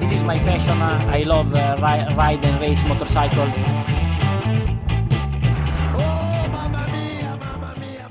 [0.00, 0.80] this is my passion.
[0.80, 3.48] Uh, I love uh, ri- ride and race motorcycle.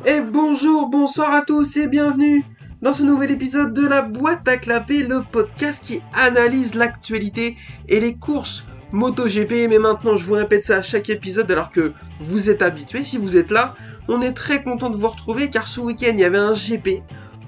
[0.05, 2.43] Et bonjour, bonsoir à tous et bienvenue
[2.81, 7.57] dans ce nouvel épisode de la boîte à clapper, le podcast qui analyse l'actualité
[7.89, 9.67] et les courses MotoGP.
[9.67, 13.03] Mais maintenant, je vous répète ça à chaque épisode alors que vous êtes habitués.
[13.03, 13.73] Si vous êtes là,
[14.07, 17.01] on est très content de vous retrouver car ce week-end, il y avait un GP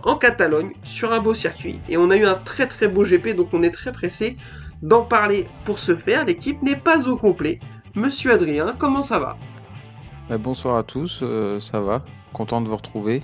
[0.04, 3.36] en Catalogne sur un beau circuit et on a eu un très très beau GP
[3.36, 4.38] donc on est très pressé
[4.82, 5.48] d'en parler.
[5.66, 7.60] Pour ce faire, l'équipe n'est pas au complet.
[7.96, 9.38] Monsieur Adrien, comment ça va?
[10.30, 13.23] Bah, bonsoir à tous, euh, ça va Content de vous retrouver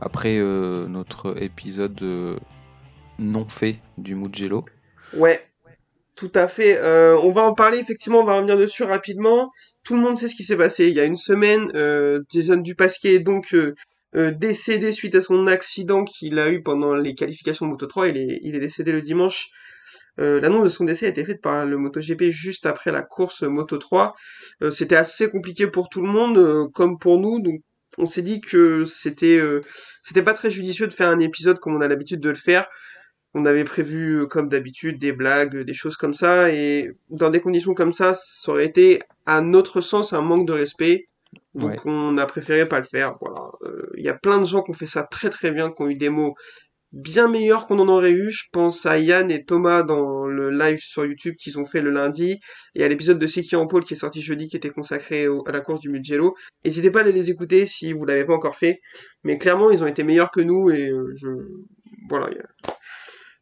[0.00, 2.36] après euh, notre épisode euh,
[3.18, 4.64] non fait du Mugello.
[5.14, 5.44] Ouais,
[6.20, 6.76] tout à fait.
[6.78, 9.52] Euh, on va en parler effectivement, on va revenir dessus rapidement.
[9.84, 10.88] Tout le monde sait ce qui s'est passé.
[10.88, 13.74] Il y a une semaine, euh, Jason Dupasquier est donc euh,
[14.16, 18.08] euh, décédé suite à son accident qu'il a eu pendant les qualifications Moto 3.
[18.08, 19.50] Il est, il est décédé le dimanche.
[20.18, 23.42] Euh, L'annonce de son décès a été faite par le MotoGP juste après la course
[23.42, 24.14] Moto 3.
[24.62, 27.40] Euh, c'était assez compliqué pour tout le monde, comme pour nous.
[27.40, 27.62] Donc
[27.98, 29.40] on s'est dit que c'était
[30.02, 32.68] c'était pas très judicieux de faire un épisode comme on a l'habitude de le faire.
[33.34, 37.74] On avait prévu, comme d'habitude, des blagues, des choses comme ça, et dans des conditions
[37.74, 41.08] comme ça, ça aurait été, à notre sens, un manque de respect.
[41.54, 41.78] Donc Ouais.
[41.86, 43.12] on a préféré pas le faire.
[43.20, 43.50] Voilà.
[43.64, 45.82] Euh, Il y a plein de gens qui ont fait ça très très bien, qui
[45.82, 46.34] ont eu des mots
[46.92, 48.30] bien meilleurs qu'on en aurait eu.
[48.32, 51.90] Je pense à Yann et Thomas dans le live sur YouTube qu'ils ont fait le
[51.90, 52.40] lundi,
[52.74, 55.44] et à l'épisode de Seki en pôle qui est sorti jeudi, qui était consacré au-
[55.46, 56.34] à la course du Mugello.
[56.64, 58.80] N'hésitez pas à aller les écouter si vous l'avez pas encore fait.
[59.22, 61.28] Mais clairement, ils ont été meilleurs que nous, et euh, je,
[62.08, 62.28] voilà.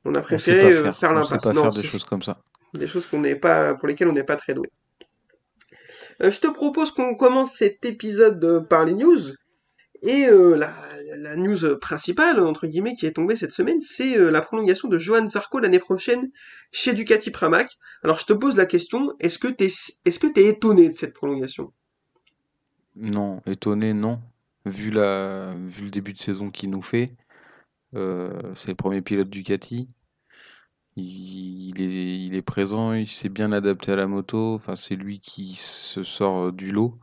[0.05, 1.43] On a préféré euh, faire, faire l'impasse.
[1.43, 2.43] pas Non, faire des c'est- choses comme ça.
[2.75, 4.69] des choses qu'on n'est pas, pour lesquelles on n'est pas très doué.
[6.23, 9.21] Euh, je te propose qu'on commence cet épisode euh, par les news.
[10.03, 14.87] Et euh, la, news principale, entre guillemets, qui est tombée cette semaine, c'est la prolongation
[14.89, 16.31] de Johan Zarco l'année prochaine
[16.71, 17.77] chez Ducati Pramac.
[18.05, 21.73] Alors je te pose la question, est-ce que que t'es étonné de cette prolongation?
[22.95, 24.21] Non, étonné, non.
[24.67, 25.55] Vu, la...
[25.67, 27.17] Vu le début de saison qu'il nous fait,
[27.93, 29.89] c'est le premier pilote Ducati.
[30.99, 34.55] Il, est, il est présent, il s'est bien adapté à la moto.
[34.55, 36.99] Enfin, c'est lui qui se sort du lot.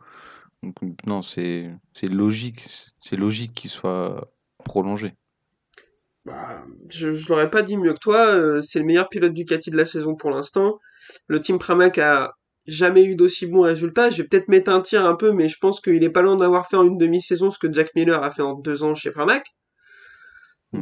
[0.64, 0.76] Donc,
[1.06, 2.64] non, c'est c'est logique,
[3.00, 4.32] c'est logique qu'il soit
[4.64, 5.14] prolongé.
[6.26, 9.70] Bah, je, je l'aurais pas dit mieux que toi, euh, c'est le meilleur pilote Ducati
[9.70, 10.80] de la saison pour l'instant.
[11.28, 12.34] Le team Pramac a
[12.66, 14.10] jamais eu d'aussi bons résultats.
[14.10, 16.36] Je vais peut-être mettre un tir un peu, mais je pense qu'il est pas loin
[16.36, 19.12] d'avoir fait en une demi-saison ce que Jack Miller a fait en deux ans chez
[19.12, 19.46] Pramac.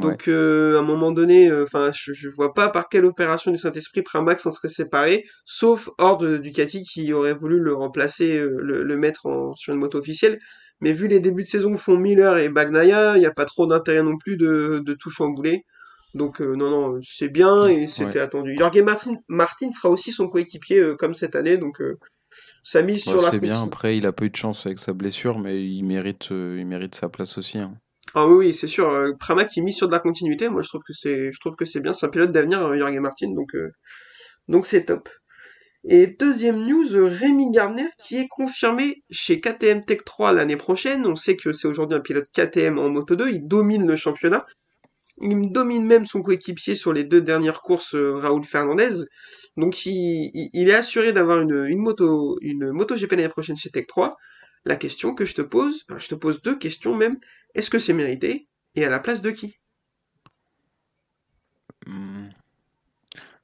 [0.00, 3.58] Donc, euh, à un moment donné, euh, je, je vois pas par quelle opération du
[3.58, 8.56] Saint-Esprit Pramac s'en serait séparé, sauf hors de Ducati qui aurait voulu le remplacer, euh,
[8.60, 10.38] le, le mettre en, sur une moto officielle.
[10.80, 13.44] Mais vu les débuts de saison que font Miller et Bagnaia, il n'y a pas
[13.44, 15.64] trop d'intérêt non plus de, de tout chambouler.
[16.14, 18.20] Donc non, non, c'est bien et c'était Ouais.
[18.20, 18.54] attendu.
[18.56, 21.80] Jorge Martin, Martin sera aussi son coéquipier comme cette année, donc
[22.64, 23.62] ça mise Ouais, sur la c'est bien.
[23.62, 26.94] Après, il a pas eu de chance avec sa blessure, mais il mérite, il mérite
[26.94, 27.56] sa place aussi.
[27.58, 27.80] hein.
[28.14, 28.88] Ah oui, c'est sûr.
[28.90, 30.48] euh, Pramac qui mise sur de la continuité.
[30.48, 31.92] Moi, je trouve que c'est, je trouve que c'est bien.
[31.92, 33.70] C'est un pilote d'avenir, euh, Jorge Martin, donc euh,
[34.48, 35.08] donc c'est top.
[35.86, 41.06] Et deuxième news, euh, Rémi Gardner qui est confirmé chez KTM Tech 3 l'année prochaine.
[41.06, 43.30] On sait que c'est aujourd'hui un pilote KTM en Moto 2.
[43.30, 44.46] Il domine le championnat.
[45.20, 49.04] Il domine même son coéquipier sur les deux dernières courses, euh, Raoul Fernandez.
[49.58, 54.16] Donc il, est assuré d'avoir une, moto, une moto l'année prochaine chez Tech 3.
[54.64, 57.18] La question que je te pose, enfin, je te pose deux questions même.
[57.54, 59.58] Est-ce que c'est mérité Et à la place de qui?
[61.86, 62.28] Hmm.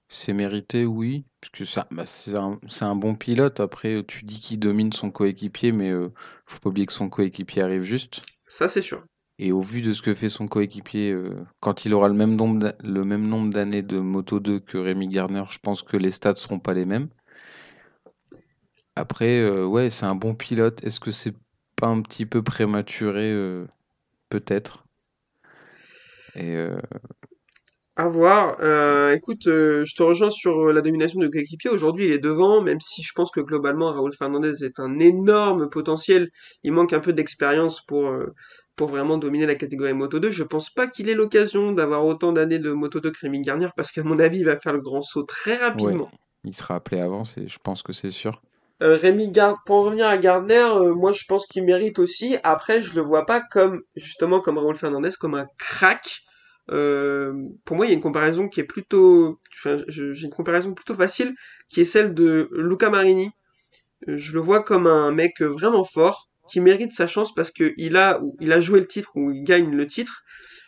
[0.08, 3.60] C'est mérité, oui, parce que ça, bah, c'est un, bon pilote.
[3.60, 6.08] Après, tu dis qu'il domine son coéquipier, mais euh,
[6.46, 8.22] faut pas oublier que son coéquipier arrive juste.
[8.48, 9.04] Ça, c'est sûr.
[9.38, 12.34] Et au vu de ce que fait son coéquipier, euh, quand il aura le même
[12.34, 15.96] nombre d'a- le même nombre d'années de Moto 2 que Rémi Garner, je pense que
[15.96, 17.08] les stats seront pas les mêmes.
[19.00, 20.82] Après, euh, ouais, c'est un bon pilote.
[20.84, 21.34] Est-ce que c'est
[21.76, 23.32] pas un petit peu prématuré?
[23.32, 23.66] euh,
[24.30, 24.84] Peut-être?
[26.34, 26.80] Et euh,
[27.96, 28.56] À voir.
[28.60, 31.70] Euh, écoute, euh, je te rejoins sur la domination de coéquipier.
[31.70, 35.68] Aujourd'hui, il est devant, même si je pense que globalement, Raoul Fernandez est un énorme
[35.70, 36.30] potentiel.
[36.64, 38.26] Il manque un peu d'expérience pour, euh,
[38.76, 40.30] pour vraiment dominer la catégorie Moto 2.
[40.30, 43.68] Je pense pas qu'il ait l'occasion d'avoir autant d'années de Moto 2 que Rémi Garnier,
[43.76, 46.10] parce qu'à mon avis, il va faire le grand saut très rapidement.
[46.44, 48.40] il sera appelé avant, je pense que c'est sûr.
[48.82, 52.38] Euh, Rémi Gard, pour en revenir à Gardner, euh, moi je pense qu'il mérite aussi.
[52.42, 56.22] Après, je le vois pas comme justement comme Raúl Fernandez, comme un crack.
[56.70, 57.34] Euh,
[57.64, 59.40] pour moi, il y a une comparaison qui est plutôt,
[59.88, 61.34] j'ai une comparaison plutôt facile,
[61.68, 63.30] qui est celle de Luca Marini.
[64.06, 67.96] Je le vois comme un mec vraiment fort, qui mérite sa chance parce que il
[67.96, 70.22] a, il a joué le titre ou il gagne le titre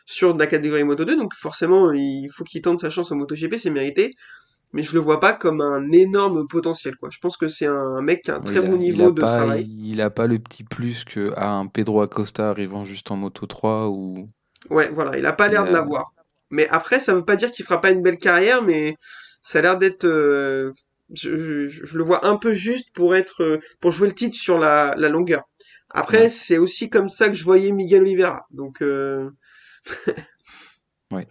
[0.04, 3.56] sur la catégorie Moto 2, donc forcément il faut qu'il tente sa chance en MotoGP,
[3.58, 4.14] c'est mérité.
[4.72, 7.10] Mais je le vois pas comme un énorme potentiel, quoi.
[7.12, 9.24] Je pense que c'est un mec qui a un très Il bon niveau de pas,
[9.24, 9.66] travail.
[9.78, 13.46] il a pas le petit plus que à un Pedro Acosta arrivant juste en Moto
[13.46, 14.28] 3 ou
[14.70, 16.12] Ouais, voilà, il a pas l'air de l'avoir.
[16.50, 18.96] Mais après, ça veut pas dire qu'il fera pas une belle carrière, mais
[19.42, 20.72] ça a l'air d'être, euh,
[21.14, 24.36] je, je- je le vois un peu juste pour être, euh, pour jouer le titre
[24.36, 25.42] sur la, la longueur.
[25.90, 28.46] Après, ouais, c'est aussi comme ça que je voyais Miguel Oliveira.
[28.50, 29.30] Donc, euh,
[31.12, 31.26] ouais.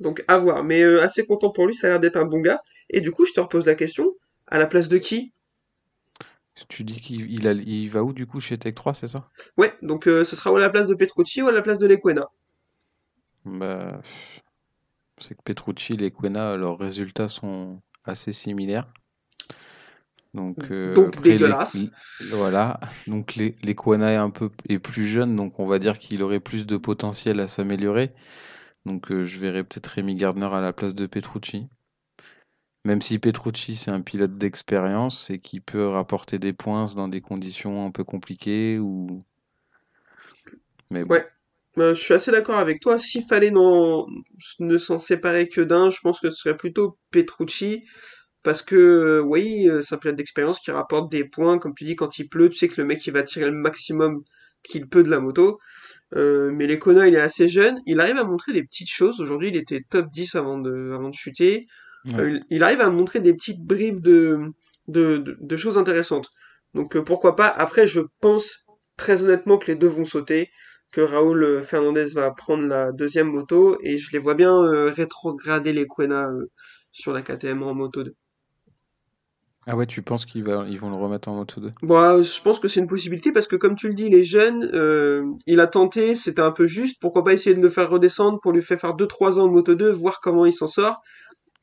[0.00, 0.64] Donc à voir.
[0.64, 2.60] Mais euh, assez content pour lui, ça a l'air d'être un bon gars.
[2.90, 4.14] Et du coup, je te repose la question,
[4.46, 5.32] à la place de qui?
[6.68, 9.30] Tu dis qu'il il a- il va où du coup chez Tech 3, c'est ça?
[9.58, 11.76] Ouais, donc euh, ce sera ou à la place de Petrucci ou à la place
[11.78, 12.30] de Lequena.
[13.44, 14.02] Bah,
[15.20, 18.92] c'est que Petrucci et Lequena, leurs résultats sont assez similaires.
[20.34, 21.74] Donc euh, Donc après les, dégueulasse.
[21.74, 25.98] les- voilà, donc les Lequena est un peu est plus jeune, donc on va dire
[25.98, 28.12] qu'il aurait plus de potentiel à s'améliorer.
[28.88, 31.68] Donc euh, je verrais peut-être Rémi Gardner à la place de Petrucci.
[32.84, 37.20] Même si Petrucci c'est un pilote d'expérience et qui peut rapporter des points dans des
[37.20, 39.06] conditions un peu compliquées ou
[40.90, 41.02] mais.
[41.02, 41.26] Ouais,
[41.78, 42.98] Euh, je suis assez d'accord avec toi.
[42.98, 47.84] S'il fallait ne s'en séparer que d'un, je pense que ce serait plutôt Petrucci.
[48.42, 51.58] Parce que, euh, oui, euh, c'est un pilote d'expérience qui rapporte des points.
[51.58, 53.56] Comme tu dis, quand il pleut, tu sais que le mec, il va tirer le
[53.56, 54.22] maximum
[54.62, 55.58] qu'il peut de la moto.
[56.16, 57.80] Euh, mais Lecona, il est assez jeune.
[57.86, 59.20] Il arrive à montrer des petites choses.
[59.20, 61.66] Aujourd'hui, il était top 10 avant de, avant de chuter.
[62.06, 62.14] Ouais.
[62.20, 64.38] Euh, il, il arrive à montrer des petites bribes de,
[64.88, 66.30] de, de, de choses intéressantes.
[66.74, 67.48] Donc, euh, pourquoi pas?
[67.48, 68.66] Après, je pense
[68.96, 70.50] très honnêtement que les deux vont sauter
[70.92, 75.86] que Raoul Fernandez va prendre la deuxième moto et je les vois bien rétrograder les
[75.86, 76.30] Quena
[76.92, 78.14] sur la KTM en moto 2.
[79.70, 81.72] Ah ouais, tu penses qu'ils ils vont le remettre en Moto 2?
[81.82, 84.70] Bon, je pense que c'est une possibilité parce que comme tu le dis, les jeunes,
[84.72, 88.40] euh, il a tenté, c'était un peu juste, pourquoi pas essayer de le faire redescendre
[88.40, 91.02] pour lui faire faire 2-3 ans en moto 2, voir comment il s'en sort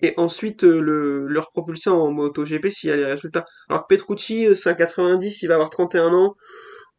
[0.02, 3.46] et ensuite euh, le, le repropulser en moto GP s'il y a les résultats.
[3.70, 6.36] Alors que Petrucci, euh, c'est un 90, il va avoir 31 ans.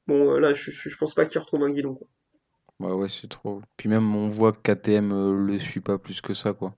[0.09, 2.09] Bon, là, je, je, pense pas qu'il retrouve un guidon, quoi.
[2.81, 3.63] Bah ouais, c'est trop.
[3.77, 6.75] Puis même, on voit que KTM le suit pas plus que ça, quoi.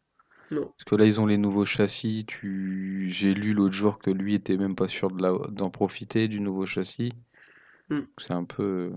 [0.50, 0.66] Non.
[0.66, 2.24] Parce que là, ils ont les nouveaux châssis.
[2.26, 3.06] Tu...
[3.08, 5.32] J'ai lu l'autre jour que lui était même pas sûr de la...
[5.50, 7.12] d'en profiter du nouveau châssis.
[7.90, 8.02] Hmm.
[8.18, 8.92] C'est un peu.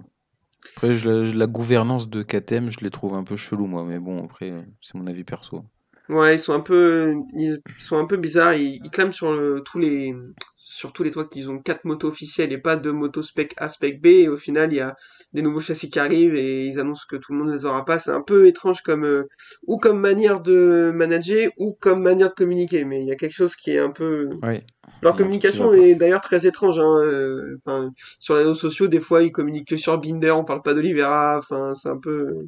[0.76, 1.48] Après, je la...
[1.48, 3.84] gouvernance de KTM, je les trouve un peu chelou, moi.
[3.84, 5.66] Mais bon, après, c'est mon avis perso.
[6.10, 8.56] Ouais, ils sont un peu, ils sont un peu bizarres.
[8.56, 10.16] Ils, ils clament sur le, tous les,
[10.58, 13.70] sur tous les toits qu'ils ont quatre motos officielles et pas de motos spec A,
[13.70, 14.08] spec B.
[14.08, 14.96] Et au final, il y a
[15.34, 18.00] des nouveaux châssis qui arrivent et ils annoncent que tout le monde les aura pas.
[18.00, 19.24] C'est un peu étrange comme, euh,
[19.66, 22.84] ou comme manière de manager ou comme manière de communiquer.
[22.84, 24.66] Mais il y a quelque chose qui est un peu, Ouais,
[25.02, 26.80] leur communication est d'ailleurs très étrange.
[26.80, 27.02] Hein.
[27.04, 30.62] euh, Enfin, sur les réseaux sociaux, des fois, ils communiquent que sur Binder, on parle
[30.62, 31.38] pas d'Olivera.
[31.38, 32.48] Enfin, c'est un peu,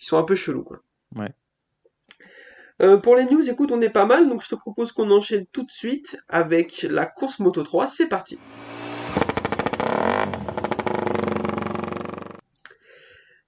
[0.00, 0.80] ils sont un peu chelous, quoi.
[1.16, 1.32] Ouais.
[2.82, 5.46] Euh, pour les news, écoute, on est pas mal, donc je te propose qu'on enchaîne
[5.52, 7.86] tout de suite avec la course Moto 3.
[7.86, 8.38] C'est parti.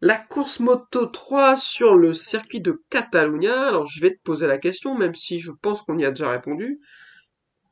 [0.00, 3.68] La course Moto 3 sur le circuit de Catalunya.
[3.68, 6.30] Alors, je vais te poser la question, même si je pense qu'on y a déjà
[6.30, 6.80] répondu.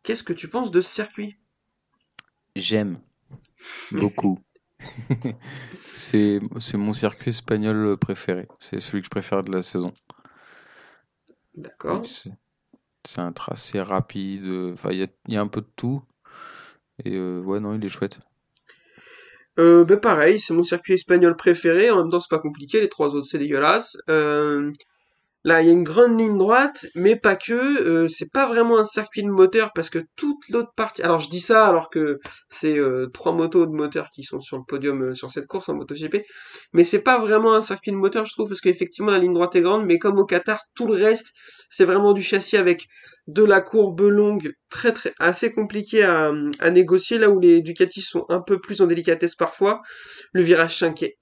[0.02, 1.38] Qu'est-ce que tu penses de ce circuit?
[2.56, 3.00] J'aime
[3.92, 4.38] beaucoup.
[5.92, 8.48] C'est c'est mon circuit espagnol préféré.
[8.58, 9.94] C'est celui que je préfère de la saison.
[11.56, 12.04] D'accord.
[12.04, 12.32] C'est
[13.06, 14.48] c'est un tracé rapide.
[14.74, 16.02] Enfin, il y a, il y a un peu de tout.
[17.04, 18.20] Et euh, ouais, non, il est chouette.
[19.58, 21.90] Euh, ben pareil, c'est mon circuit espagnol préféré.
[21.90, 22.80] En même temps, c'est pas compliqué.
[22.80, 23.96] Les trois autres, c'est dégueulasse.
[24.08, 24.72] Euh,
[25.44, 27.52] Là, il y a une grande ligne droite, mais pas que.
[27.52, 31.02] euh, c'est pas vraiment un circuit de moteur parce que toute l'autre partie.
[31.02, 34.56] Alors, je dis ça alors que c'est euh, trois motos de moteur qui sont sur
[34.56, 36.22] le podium euh, sur cette course en MotoGP,
[36.72, 39.54] mais c'est pas vraiment un circuit de moteur, je trouve, parce qu'effectivement la ligne droite
[39.54, 41.28] est grande, mais comme au Qatar, tout le reste,
[41.68, 42.86] c'est vraiment du châssis avec
[43.26, 47.18] de la courbe longue, très très assez compliqué à, à négocier.
[47.18, 49.82] Là où les Ducati sont un peu plus en délicatesse parfois,
[50.32, 51.18] le virage 5 est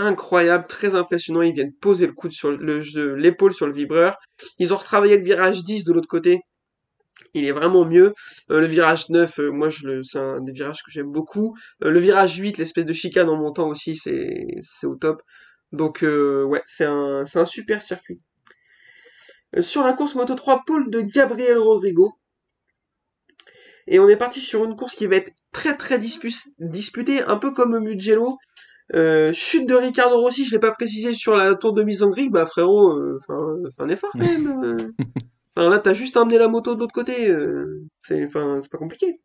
[0.00, 1.42] incroyable, très impressionnant.
[1.42, 4.16] Ils viennent poser le coude sur le, le- l'épaule sur le vibreur.
[4.58, 6.40] Ils ont retravaillé le virage 10 de l'autre côté.
[7.34, 8.14] Il est vraiment mieux.
[8.50, 11.56] Euh, le virage 9, euh, moi, je le, c'est un des virages que j'aime beaucoup.
[11.84, 14.46] Euh, le virage 8, l'espèce de chicane en montant aussi, c'est,
[14.84, 15.22] au top.
[15.72, 18.20] Donc, ouais, c'est un, c'est un super circuit.
[19.60, 22.18] Sur la course Moto 3, pôle de Gabriel Rodrigo.
[23.86, 27.36] Et on est parti sur une course qui va être très très dispu- disputée, un
[27.36, 28.38] peu comme Mugello.
[28.94, 32.10] Euh, chute de Ricardo Rossi, je l'ai pas précisé sur la tour de mise en
[32.10, 34.64] grille, bah frérot, euh, enfin, fais un effort quand même.
[34.64, 34.92] euh.
[35.56, 38.78] Enfin là, t'as juste emmené la moto de l'autre côté, euh, c'est, enfin, c'est pas
[38.78, 39.20] compliqué.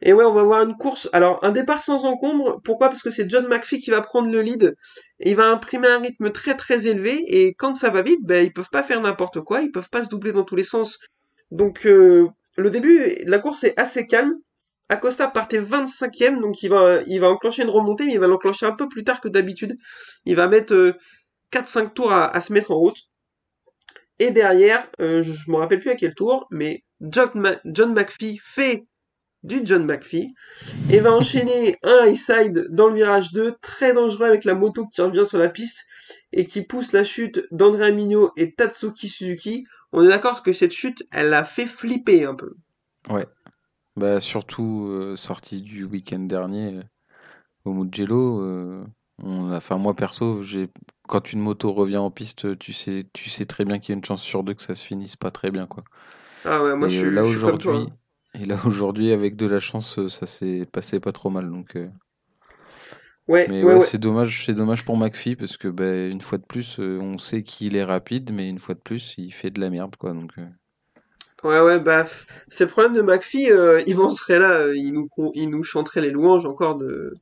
[0.00, 1.08] Et ouais, on va voir une course.
[1.12, 2.60] Alors, un départ sans encombre.
[2.62, 2.88] Pourquoi?
[2.88, 4.76] Parce que c'est John McPhee qui va prendre le lead.
[5.20, 7.20] Et il va imprimer un rythme très très élevé.
[7.26, 9.60] Et quand ça va vite, ben, ils peuvent pas faire n'importe quoi.
[9.62, 10.98] Ils peuvent pas se doubler dans tous les sens.
[11.50, 14.34] Donc euh, le début de la course est assez calme.
[14.88, 18.66] Acosta partait 25e, donc il va, il va enclencher une remontée, mais il va l'enclencher
[18.66, 19.76] un peu plus tard que d'habitude.
[20.24, 20.96] Il va mettre
[21.52, 22.98] 4-5 tours à, se mettre en route.
[24.18, 28.84] Et derrière, je ne me rappelle plus à quel tour, mais John, McPhee fait
[29.44, 30.34] du John McPhee
[30.90, 34.86] et va enchaîner un high side dans le virage 2, très dangereux avec la moto
[34.88, 35.78] qui revient sur la piste
[36.32, 39.64] et qui pousse la chute d'André Mignot et Tatsuki Suzuki.
[39.92, 42.54] On est d'accord que cette chute, elle a fait flipper un peu.
[43.08, 43.26] Ouais.
[43.98, 46.82] Bah surtout euh, sortie du week-end dernier euh,
[47.64, 48.42] au Mugello.
[48.42, 48.84] Euh,
[49.24, 50.68] enfin moi perso, j'ai
[51.08, 53.98] quand une moto revient en piste, tu sais, tu sais très bien qu'il y a
[53.98, 55.82] une chance sur deux que ça se finisse pas très bien quoi.
[56.44, 57.70] Ah ouais, moi je suis là aujourd'hui.
[57.70, 57.86] Hein.
[58.34, 61.76] Et là aujourd'hui, avec de la chance, ça s'est passé pas trop mal donc.
[63.26, 66.44] Ouais, mais ouais, c'est dommage, c'est dommage pour McPhee parce que ben une fois de
[66.44, 69.60] plus, euh, on sait qu'il est rapide, mais une fois de plus, il fait de
[69.60, 70.12] la merde quoi.
[70.12, 70.32] Donc.
[71.44, 71.48] Euh.
[71.48, 72.06] Ouais, ouais, bah
[72.48, 73.50] c'est le problème de McPhee.
[73.50, 77.14] Euh, Yvan serait là, il nous il nous chanterait les louanges encore de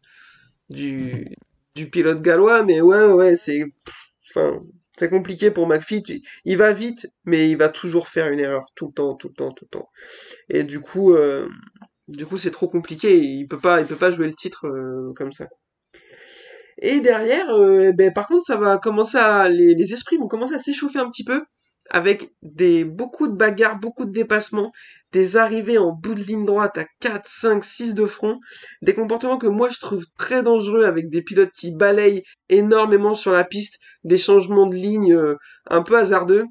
[0.70, 1.26] du
[1.75, 3.64] du pilote gallois, mais ouais, ouais, c'est
[4.30, 4.61] enfin
[4.99, 6.23] c'est compliqué pour McPhee.
[6.44, 9.35] Il va vite, mais il va toujours faire une erreur tout le temps, tout le
[9.35, 9.88] temps, tout le temps.
[10.49, 11.49] Et du coup, euh,
[12.08, 13.18] du coup, c'est trop compliqué.
[13.20, 14.66] Il peut pas, il peut pas jouer le titre
[15.16, 15.49] comme ça.
[16.78, 20.54] Et derrière, euh, ben, par contre, ça va commencer à, les, les esprits vont commencer
[20.54, 21.44] à s'échauffer un petit peu
[21.90, 24.73] avec des, beaucoup de bagarres, beaucoup de dépassements,
[25.12, 28.40] des arrivées en bout de ligne droite à 4, 5, 6 de front,
[28.83, 33.33] des comportements que moi je trouve très dangereux avec des pilotes qui balayent énormément sur
[33.33, 35.37] la piste, des changements de ligne euh,
[35.69, 36.47] un peu hasardeux.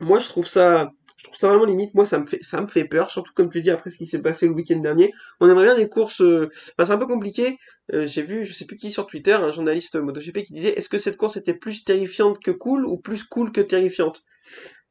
[0.00, 0.90] Moi je trouve ça
[1.34, 1.94] c'est vraiment limite.
[1.94, 4.06] Moi, ça me fait, ça me fait peur, surtout comme tu dis après ce qui
[4.06, 5.12] s'est passé le week-end dernier.
[5.40, 6.20] On aimerait bien des courses.
[6.20, 6.50] Euh...
[6.78, 7.58] c'est un peu compliqué.
[7.92, 10.88] Euh, j'ai vu, je sais plus qui sur Twitter, un journaliste MotoGP qui disait est-ce
[10.88, 14.22] que cette course était plus terrifiante que cool ou plus cool que terrifiante?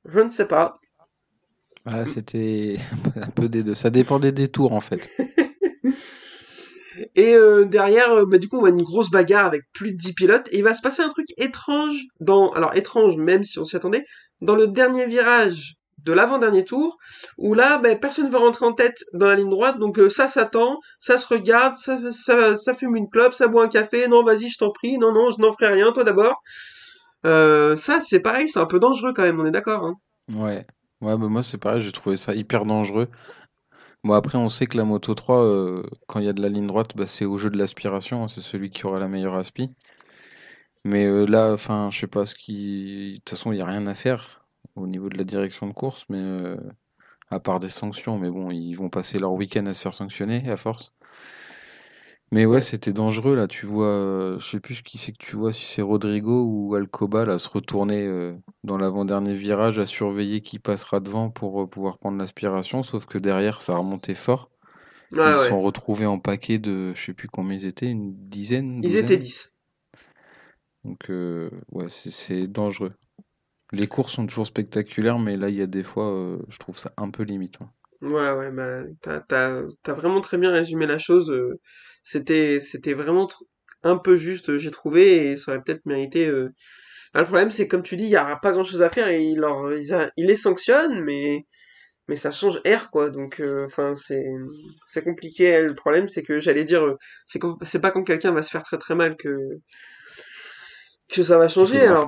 [0.05, 0.79] Je ne sais pas.
[1.85, 2.77] Ah, c'était
[3.15, 3.75] un peu des deux.
[3.75, 5.09] Ça dépendait des tours en fait.
[7.15, 9.97] Et euh, derrière, euh, bah, du coup, on voit une grosse bagarre avec plus de
[9.97, 10.47] 10 pilotes.
[10.51, 13.75] Et il va se passer un truc étrange dans, alors étrange même si on s'y
[13.75, 14.05] attendait,
[14.41, 16.97] dans le dernier virage de l'avant-dernier tour,
[17.37, 20.09] où là, ben, personne ne veut rentrer en tête dans la ligne droite, donc euh,
[20.09, 24.23] ça s'attend, ça se regarde, ça, ça, fume une clope, ça boit un café, non,
[24.23, 26.41] vas-y, je t'en prie, non, non, je n'en ferai rien, toi d'abord.
[27.27, 29.85] Euh, ça, c'est pareil, c'est un peu dangereux quand même, on est d'accord.
[29.85, 29.95] Hein.
[30.33, 30.65] Ouais,
[31.01, 33.09] ouais bah, moi c'est pareil, j'ai trouvé ça hyper dangereux.
[34.03, 36.49] Bon, après, on sait que la Moto 3, euh, quand il y a de la
[36.49, 39.35] ligne droite, bah, c'est au jeu de l'aspiration, hein, c'est celui qui aura la meilleure
[39.35, 39.69] aspi.
[40.85, 43.13] Mais là, enfin, je sais pas ce qui.
[43.13, 44.37] De toute façon, il n'y a rien à faire
[44.77, 46.57] au niveau de la direction de course, mais euh,
[47.29, 50.49] à part des sanctions, mais bon, ils vont passer leur week-end à se faire sanctionner
[50.49, 50.93] à force.
[52.31, 53.47] Mais ouais, c'était dangereux là.
[53.47, 56.75] Tu vois, euh, je sais plus qui c'est que tu vois, si c'est Rodrigo ou
[56.75, 61.97] Alcoba là, se retourner euh, dans l'avant-dernier virage à surveiller qui passera devant pour pouvoir
[61.97, 62.83] prendre l'aspiration.
[62.83, 64.49] Sauf que derrière, ça a remonté fort.
[65.13, 68.81] ils se sont retrouvés en paquet de, je sais plus combien ils étaient, une dizaine.
[68.83, 69.55] Ils étaient 10.
[70.83, 72.93] Donc ouais, c'est dangereux.
[73.73, 76.77] Les courses sont toujours spectaculaires, mais là, il y a des fois, euh, je trouve
[76.77, 77.57] ça un peu limite.
[78.01, 81.29] Ouais, ouais, bah, t'as, t'as, vraiment très bien résumé la chose.
[82.07, 83.29] Euh, c'était, c'était vraiment
[83.83, 86.27] un peu juste, j'ai trouvé, et ça aurait peut-être mérité.
[86.27, 86.49] Euh,
[87.13, 89.23] bah, le problème, c'est comme tu dis, il n'y aura pas grand-chose à faire, et
[89.23, 91.45] il, leur, il, les sanctionne, mais,
[92.07, 93.09] mais ça change air, quoi.
[93.09, 94.25] Donc, enfin, c'est,
[94.85, 95.61] c'est compliqué.
[95.61, 96.95] Le problème, c'est que j'allais dire,
[97.25, 99.37] c'est, c'est pas quand quelqu'un va se faire très très mal que
[101.09, 101.79] que ça va changer.
[101.81, 102.07] Alors,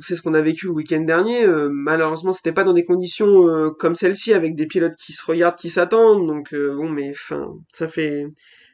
[0.00, 1.44] c'est ce qu'on a vécu le week-end dernier.
[1.44, 5.24] Euh, malheureusement, c'était pas dans des conditions euh, comme celle-ci, avec des pilotes qui se
[5.24, 6.26] regardent, qui s'attendent.
[6.26, 8.26] Donc euh, bon, mais enfin, ça fait,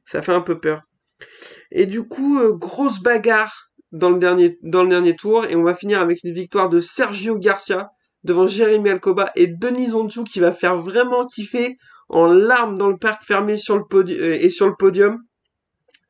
[0.08, 0.82] ça fait un peu peur.
[1.70, 6.32] Et du coup, grosse bagarre dans le dernier, tour, et on va finir avec une
[6.32, 7.90] victoire de Sergio Garcia
[8.24, 11.76] devant Jérémy Alcoba et Denis Onchou qui va faire vraiment kiffer
[12.08, 13.56] en larmes dans le parc fermé
[13.88, 15.22] podium et sur le podium.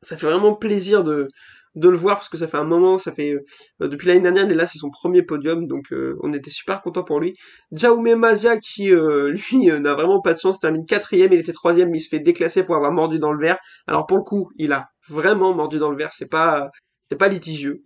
[0.01, 1.27] Ça fait vraiment plaisir de,
[1.75, 3.33] de le voir parce que ça fait un moment, ça fait
[3.81, 6.49] euh, depuis l'année dernière, il est là, c'est son premier podium, donc euh, on était
[6.49, 7.35] super content pour lui.
[7.71, 11.89] Jaume Mazia qui euh, lui n'a vraiment pas de chance, termine quatrième, il était troisième,
[11.91, 13.57] mais il se fait déclasser pour avoir mordu dans le verre.
[13.87, 16.69] Alors pour le coup, il a vraiment mordu dans le verre, c'est pas
[17.09, 17.81] c'est pas litigieux.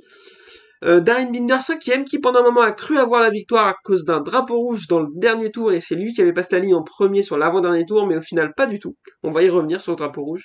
[0.86, 4.04] Euh, Darren Binder cinquième qui pendant un moment a cru avoir la victoire à cause
[4.04, 6.76] d'un drapeau rouge dans le dernier tour et c'est lui qui avait passé la ligne
[6.76, 8.98] en premier sur l'avant-dernier tour mais au final pas du tout.
[9.24, 10.44] On va y revenir sur le drapeau rouge.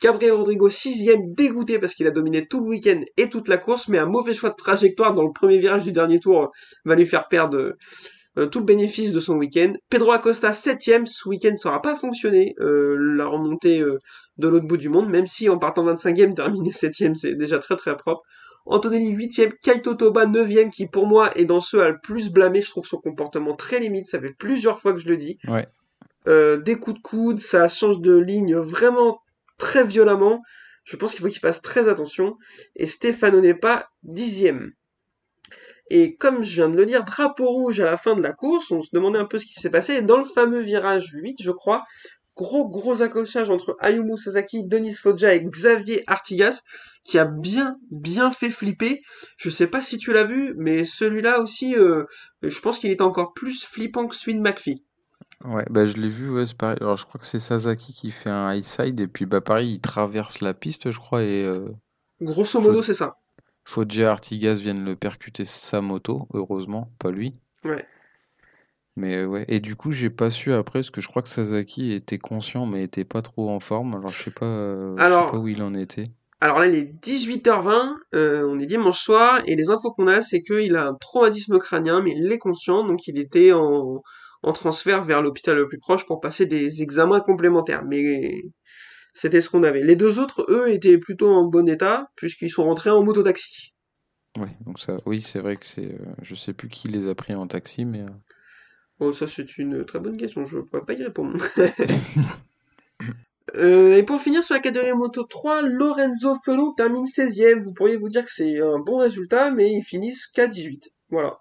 [0.00, 3.88] Gabriel Rodrigo sixième dégoûté parce qu'il a dominé tout le week-end et toute la course
[3.88, 6.50] mais un mauvais choix de trajectoire dans le premier virage du dernier tour
[6.86, 7.74] va lui faire perdre
[8.38, 9.74] euh, tout le bénéfice de son week-end.
[9.90, 13.84] Pedro Acosta septième, ce week-end ça n'aura pas fonctionné, euh, la remontée
[14.38, 17.76] de l'autre bout du monde, même si en partant 25e, terminer septième c'est déjà très
[17.76, 18.22] très propre.
[18.66, 22.62] Antonelli 8ème, Kaito Toba 9ème, qui pour moi est dans ceux à le plus blâmer.
[22.62, 24.06] Je trouve son comportement très limite.
[24.06, 25.38] Ça fait plusieurs fois que je le dis.
[25.48, 25.68] Ouais.
[26.26, 29.20] Euh, des coups de coude, ça change de ligne vraiment
[29.58, 30.42] très violemment.
[30.84, 32.36] Je pense qu'il faut qu'il fasse très attention.
[32.76, 34.72] Et Stéphano n'est pas dixième.
[35.90, 38.70] Et comme je viens de le dire, drapeau rouge à la fin de la course,
[38.70, 39.94] on se demandait un peu ce qui s'est passé.
[39.94, 41.84] Et dans le fameux virage 8, je crois,
[42.36, 46.62] gros gros accrochage entre Ayumu Sasaki, Denis Foggia et Xavier Artigas,
[47.04, 49.02] qui a bien bien fait flipper.
[49.36, 52.04] Je sais pas si tu l'as vu, mais celui-là aussi, euh,
[52.42, 54.84] je pense qu'il était encore plus flippant que celui de McPhee.
[55.44, 56.78] Ouais, bah je l'ai vu, ouais, c'est pareil.
[56.80, 59.74] Alors je crois que c'est Sasaki qui fait un high side et puis bah pareil,
[59.74, 61.68] il traverse la piste, je crois, et euh,
[62.20, 63.18] Grosso modo, Faut- c'est ça.
[63.64, 67.34] Foggia Artigas viennent le percuter sa moto, heureusement, pas lui.
[67.64, 67.86] Ouais.
[68.96, 71.28] Mais euh, ouais, et du coup, j'ai pas su après, parce que je crois que
[71.28, 73.94] Sasaki était conscient, mais était pas trop en forme.
[73.94, 76.04] Alors je sais pas, euh, je sais pas où il en était.
[76.40, 80.22] Alors là, il est 18h20, euh, on est dimanche soir, et les infos qu'on a,
[80.22, 84.02] c'est qu'il a un traumatisme crânien, mais il est conscient, donc il était en,
[84.42, 87.84] en transfert vers l'hôpital le plus proche pour passer des examens complémentaires.
[87.84, 88.42] Mais
[89.12, 89.82] c'était ce qu'on avait.
[89.82, 93.72] Les deux autres, eux, étaient plutôt en bon état, puisqu'ils sont rentrés en mototaxi.
[94.38, 97.34] Ouais, donc ça, oui, c'est vrai que c'est, je sais plus qui les a pris
[97.34, 98.04] en taxi, mais
[99.00, 101.38] Oh, ça, c'est une très bonne question, je ne pourrais pas y répondre.
[103.56, 107.60] Euh, et pour finir sur la catégorie moto 3, Lorenzo Felon termine 16ème.
[107.60, 110.90] Vous pourriez vous dire que c'est un bon résultat, mais ils finissent qu'à 18.
[111.10, 111.38] Voilà.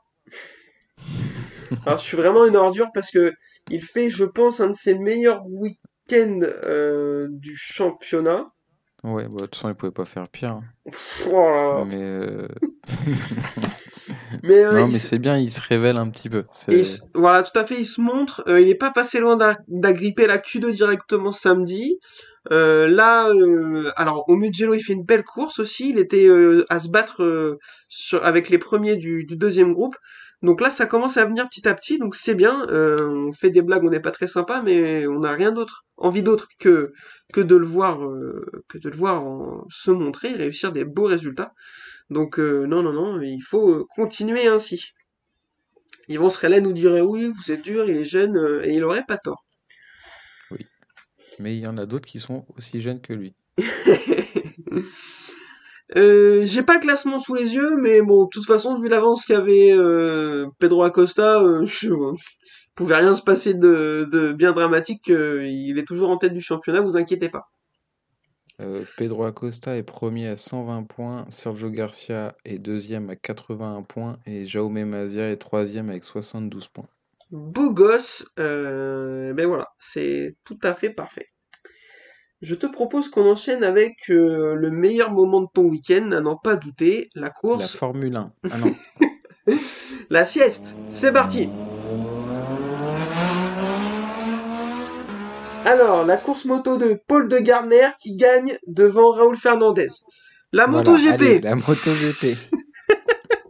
[1.88, 3.34] Alors, je suis vraiment une ordure parce que
[3.72, 8.52] il fait, je pense, un de ses meilleurs week-ends euh, du championnat.
[9.04, 10.52] ouais, bah, de toute façon, il pouvait pas faire pire.
[10.52, 10.64] hein.
[10.86, 11.86] Pff, oh là là.
[11.86, 12.48] Mais, euh,
[14.42, 16.44] Mais, euh, non, mais c'est bien, il se révèle un petit peu.
[16.70, 18.44] Et voilà, tout à fait, il se montre.
[18.48, 22.00] Euh, il n'est pas passé loin d'a- d'agripper la Q2 directement samedi.
[22.52, 23.30] Euh, là,
[23.96, 25.90] alors au Mugello, il fait une belle course aussi.
[25.90, 26.28] Il était
[26.70, 29.96] à se battre sur- avec les premiers du, du deuxième groupe.
[30.42, 31.98] Donc là, ça commence à venir petit à petit.
[32.00, 32.66] Donc c'est bien.
[32.70, 36.22] On fait des blagues, on n'est pas très sympa, mais on n'a rien d'autre, envie
[36.24, 36.92] d'autre que
[37.34, 38.00] que de le voir,
[38.70, 41.54] que de le voir en- se montrer, réussir des beaux résultats.
[42.10, 44.94] Donc euh, non, non, non, il faut euh, continuer ainsi.
[46.08, 49.06] Yvon Srelen nous dirait oui, vous êtes dur, il est jeune, euh, et il aurait
[49.06, 49.46] pas tort.
[51.40, 53.36] mais il y en a d'autres qui sont aussi jeunes que lui.
[55.96, 59.26] Euh, j'ai pas le classement sous les yeux, mais bon, de toute façon, vu l'avance
[59.26, 61.90] qu'avait euh, Pedro Acosta, euh, je,
[62.76, 65.10] pouvait rien se passer de, de bien dramatique.
[65.10, 67.52] il est toujours en tête du championnat, vous inquiétez pas.
[68.62, 74.18] Euh, Pedro Acosta est premier à 120 points, Sergio Garcia est deuxième à 81 points
[74.26, 76.88] et Jaume Mazia est troisième avec 72 points.
[77.32, 81.28] Beau gosse, euh, ben voilà, c'est tout à fait parfait.
[82.42, 86.36] Je te propose qu'on enchaîne avec euh, le meilleur moment de ton week-end, à n'en
[86.36, 88.34] pas douter, la La course, Formule 1.
[88.52, 88.76] Ah non,
[90.10, 90.76] la sieste.
[90.92, 91.50] C'est parti.
[95.66, 99.88] Alors, la course moto de Paul de Gardner qui gagne devant Raoul Fernandez.
[100.52, 102.36] La Voilà, moto GP, allez, la moto GP.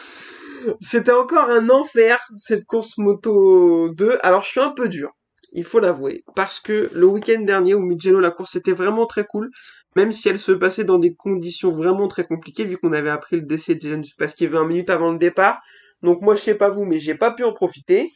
[0.81, 4.19] c'était encore un enfer cette course moto 2.
[4.23, 5.11] Alors, je suis un peu dur,
[5.53, 9.25] il faut l'avouer, parce que le week-end dernier au Mugello, la course était vraiment très
[9.25, 9.51] cool,
[9.97, 13.37] même si elle se passait dans des conditions vraiment très compliquées, vu qu'on avait appris
[13.37, 15.61] le décès de Jason Pasquier 20 minutes avant le départ.
[16.03, 18.13] Donc moi, je sais pas vous, mais j'ai pas pu en profiter.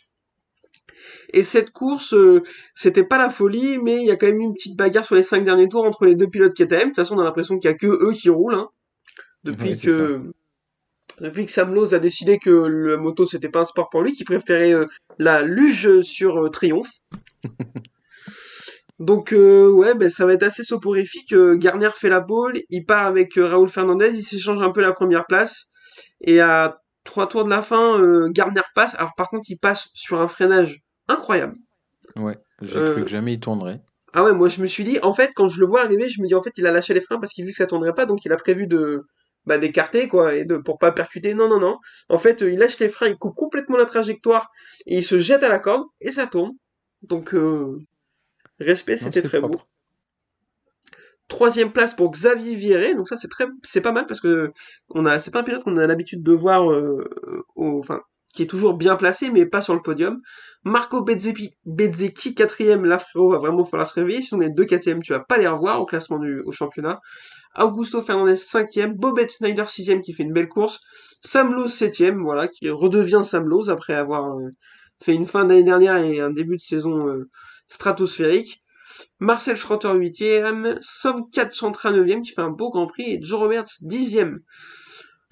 [1.32, 2.42] Et cette course, euh,
[2.74, 5.14] c'était pas la folie, mais il y a quand même eu une petite bagarre sur
[5.14, 6.66] les cinq derniers tours entre les deux pilotes KTM.
[6.68, 8.68] De toute façon, on a l'impression qu'il y a que eux qui roulent, hein.
[9.44, 10.32] Depuis Ouais, que,
[11.20, 14.12] depuis que Sam Lowe a décidé que la moto c'était pas un sport pour lui,
[14.12, 14.86] qu'il préférait euh,
[15.18, 16.90] la luge sur euh, Triomphe.
[18.98, 21.34] Donc euh, ouais, ben ça va être assez soporifique.
[21.34, 25.26] Garner fait la pole, il part avec Raoul Fernandez, il s'échange un peu la première
[25.26, 25.66] place.
[26.22, 28.94] Et à trois tours de la fin, Garner passe.
[28.94, 31.56] Alors par contre, il passe sur un freinage incroyable.
[32.16, 33.80] Ouais, j'ai Euh, cru que jamais il tournerait.
[34.12, 36.20] Ah ouais, moi je me suis dit, en fait, quand je le vois arriver, je
[36.22, 37.94] me dis en fait, il a lâché les freins parce qu'il vu que ça tournerait
[37.94, 39.04] pas, donc il a prévu de
[39.44, 41.34] bah, d'écarter quoi et de pour pas percuter.
[41.34, 41.78] Non non non.
[42.08, 44.50] En fait, euh, il lâche les freins, il coupe complètement la trajectoire
[44.86, 46.52] et il se jette à la corde et ça tourne.
[47.02, 47.78] Donc euh,
[48.60, 49.60] respect, c'était très beau.
[51.28, 54.52] Troisième place pour Xavier Vieré, donc ça c'est très, c'est pas mal parce que
[54.90, 57.02] on a, c'est pas un pilote qu'on a l'habitude de voir, euh,
[57.56, 58.00] au, enfin,
[58.32, 60.20] qui est toujours bien placé mais pas sur le podium.
[60.64, 65.12] Marco Bezzecchi, quatrième, là frérot va vraiment falloir se réveiller, sinon les deux quatrièmes tu
[65.12, 67.00] vas pas les revoir au classement du, au championnat.
[67.56, 70.80] Augusto Fernandez cinquième, Bobette Snyder sixième qui fait une belle course,
[71.20, 74.50] Sam Lowe septième, voilà, qui redevient Sam Lowe après avoir euh,
[75.02, 77.28] fait une fin d'année dernière et un début de saison euh,
[77.68, 78.62] stratosphérique.
[79.20, 83.40] Marcel Schrotter 8ème, Som 4 Chantra 9ème qui fait un beau Grand Prix et Joe
[83.40, 84.38] Roberts 10ème.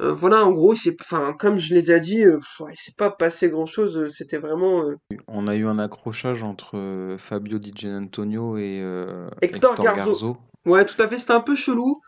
[0.02, 3.11] Euh, voilà, en gros, c'est, enfin, comme je l'ai déjà dit, euh, il s'est pas
[3.11, 3.96] passé grand chose.
[3.96, 4.96] euh, C'était vraiment euh,
[5.28, 10.11] On a eu un accrochage entre Fabio Di Giannantonio et euh, Hector Hector Garzo.
[10.11, 10.37] Garzo.
[10.66, 11.18] ouais, tout à fait.
[11.18, 12.00] C'était un peu chelou.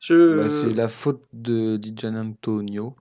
[0.00, 2.94] Je, Bah, c'est la faute de Di Giannantonio.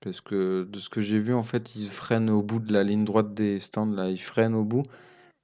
[0.00, 2.82] Parce que de ce que j'ai vu, en fait, il freine au bout de la
[2.82, 3.86] ligne droite des stands.
[3.86, 4.82] Là, il freine au bout.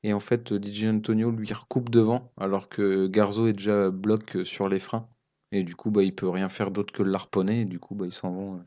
[0.02, 2.32] Et en fait, Di Giannantonio lui recoupe devant.
[2.40, 5.06] Alors que Garzo est déjà bloc sur les freins.
[5.52, 7.62] Et du coup, bah, il peut rien faire d'autre que le harponner.
[7.62, 8.62] Et du coup, bah, ils s'en vont euh,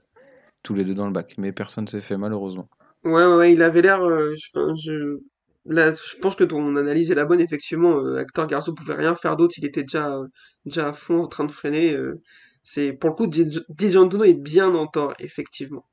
[0.63, 1.35] tous les deux dans le bac.
[1.39, 2.69] Mais personne s'est fait malheureusement.
[3.03, 4.01] Ouais, ouais, il avait l'air.
[4.03, 5.17] euh, je- je.
[5.65, 7.97] Là, je pense que ton analyse est la bonne, effectivement.
[7.99, 10.19] Euh, Hector Garzo pouvait rien faire d'autre, il était déjà,
[10.65, 11.93] déjà à fond en train de freiner.
[11.95, 12.21] euh,
[12.63, 15.85] c'est pour le coup, Di Di Giannantonio est bien en tort, effectivement.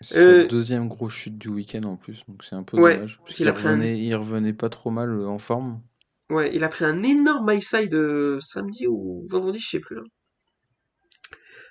[0.00, 2.24] C'est sa deuxième grosse chute du week-end en plus.
[2.26, 3.20] Donc c'est un peu Ouais, dommage.
[3.22, 5.80] Parce il qu'il a pris un- revenait, il revenait pas trop mal en forme.
[6.30, 9.98] Ouais, il a pris un énorme high side euh, samedi ou vendredi, je sais plus.
[9.98, 10.04] hein.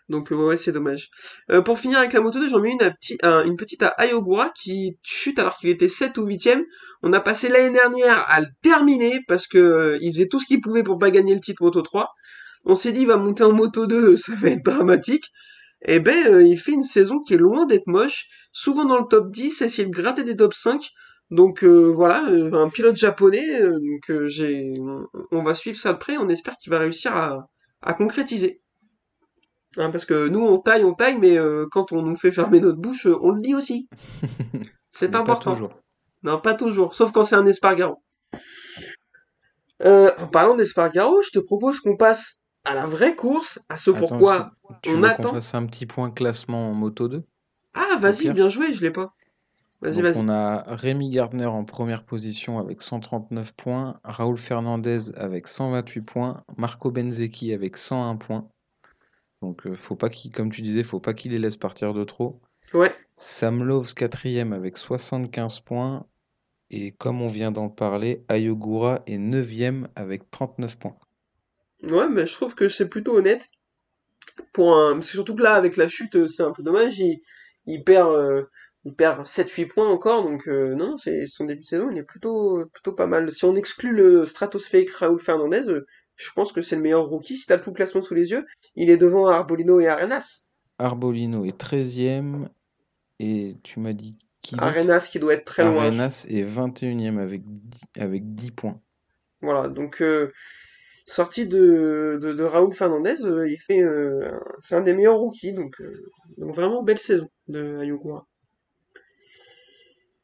[0.10, 1.10] Donc euh, ouais, c'est dommage.
[1.52, 3.84] Euh, pour finir avec la moto 2, j'en mets une, à petit, un- une petite
[3.84, 6.64] à Ayogura qui chute alors qu'il était 7 ou 8ème.
[7.04, 10.46] On a passé l'année dernière à le terminer parce que euh, il faisait tout ce
[10.46, 12.14] qu'il pouvait pour pas gagner le titre Moto 3.
[12.66, 15.26] On s'est dit il va monter en Moto 2, ça va être dramatique.
[15.86, 19.08] Et ben euh, il fait une saison qui est loin d'être moche, souvent dans le
[19.10, 20.90] top 10, essayer de gratter des top 5.
[21.30, 24.80] Donc euh, voilà, euh, un pilote japonais, euh, donc j'ai,
[25.32, 27.48] on, va suivre ça de près, on espère qu'il va réussir à,
[27.82, 28.62] à concrétiser.
[29.76, 31.38] Hein, parce que nous on taille, on taille, mais
[31.72, 33.88] quand on nous fait fermer notre bouche, on le dit aussi.
[34.92, 35.54] C'est Mais pas important.
[35.54, 35.74] toujours.
[36.24, 38.02] Non, pas toujours, sauf quand c'est un Espargaro.
[39.84, 44.08] En parlant d'Espargaro, je te propose qu'on passe à la vraie course, à ce Attends,
[44.08, 45.34] pourquoi si- tu on veux qu'on attend.
[45.34, 47.24] fasse un petit point classement en moto 2?
[47.74, 49.14] Ah, vas-y, bien joué, je l'ai pas.
[49.82, 50.16] Vas-y, Donc vas-y.
[50.16, 56.44] on a Rémi Gardner en première position avec 139 points, Raoul Fernandez avec 128 points,
[56.58, 58.50] Marco Benzecchi avec 101 points.
[59.42, 62.04] Donc euh, faut pas qu'il, comme tu disais, faut pas qu'il les laisse partir de
[62.04, 62.42] trop.
[62.74, 66.06] Ouais, Sam Loves quatrième avec 75 points
[66.70, 70.98] et comme on vient d'en parler, Ayogura est neuvième avec 39 points.
[71.84, 73.50] ouais, mais je trouve que c'est plutôt honnête.
[74.54, 74.96] Pour un...
[74.96, 77.00] Parce que surtout que là, avec la chute, euh, c'est un peu dommage.
[77.00, 77.22] Il,
[77.66, 78.44] il perd, euh,
[78.88, 80.24] il perd 7-8 points encore.
[80.24, 83.32] Donc, euh, non, c'est son début de saison, il est plutôt, plutôt pas mal.
[83.34, 85.84] Si on exclut le stratosphérique Raúl Fernandez, euh,
[86.16, 87.36] je pense que c'est le meilleur rookie.
[87.36, 88.46] Si t'as tout le classement sous les yeux,
[88.76, 90.46] il est devant Arbolino et Arenas.
[90.80, 92.48] Arbolino est 13e
[93.20, 95.88] et tu m'as dit qui Arenas qui doit être très loin.
[95.88, 98.80] Arenas est 21e avec 10, avec 10 points.
[99.42, 100.32] Voilà, donc euh,
[101.06, 103.82] sorti de, de, de Raúl Fernandez, euh, il fait,
[104.62, 105.76] c'est un des meilleurs rookies, donc,
[106.38, 108.26] donc vraiment belle saison de Ayogura.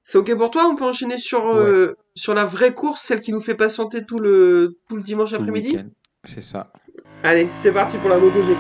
[0.04, 0.66] C'est ok pour toi?
[0.66, 4.20] On peut enchaîner sur, euh, sur la vraie course, celle qui nous fait patienter tout
[4.20, 5.78] le, tout le dimanche après-midi?
[6.26, 6.72] C'est ça.
[7.24, 8.60] Allez, c'est parti pour la MotoGP.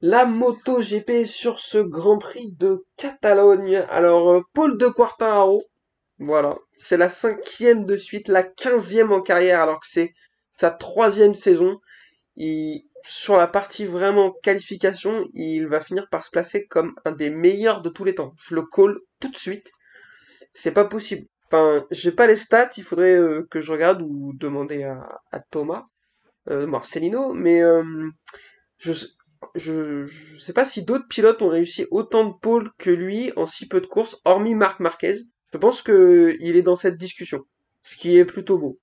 [0.00, 3.84] La MotoGP sur ce Grand Prix de Catalogne.
[3.88, 5.62] Alors, euh, Paul de Quartararo,
[6.18, 10.12] voilà, c'est la cinquième de suite, la quinzième en carrière, alors que c'est
[10.56, 11.78] sa troisième saison.
[12.34, 17.30] Il, sur la partie vraiment qualification, il va finir par se placer comme un des
[17.30, 18.34] meilleurs de tous les temps.
[18.44, 19.70] Je le call tout de suite.
[20.52, 21.26] C'est pas possible.
[21.46, 25.84] Enfin, j'ai pas les stats, il faudrait euh, que je regarde ou demander à, Thomas,
[26.48, 28.08] euh, Marcelino, mais euh,
[28.78, 28.92] je,
[29.54, 33.46] je, je sais pas si d'autres pilotes ont réussi autant de pôles que lui en
[33.46, 35.16] si peu de courses, hormis Marc Marquez.
[35.52, 37.44] Je pense que il est dans cette discussion,
[37.82, 38.78] ce qui est plutôt beau.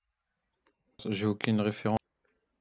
[1.08, 1.99] J'ai aucune référence.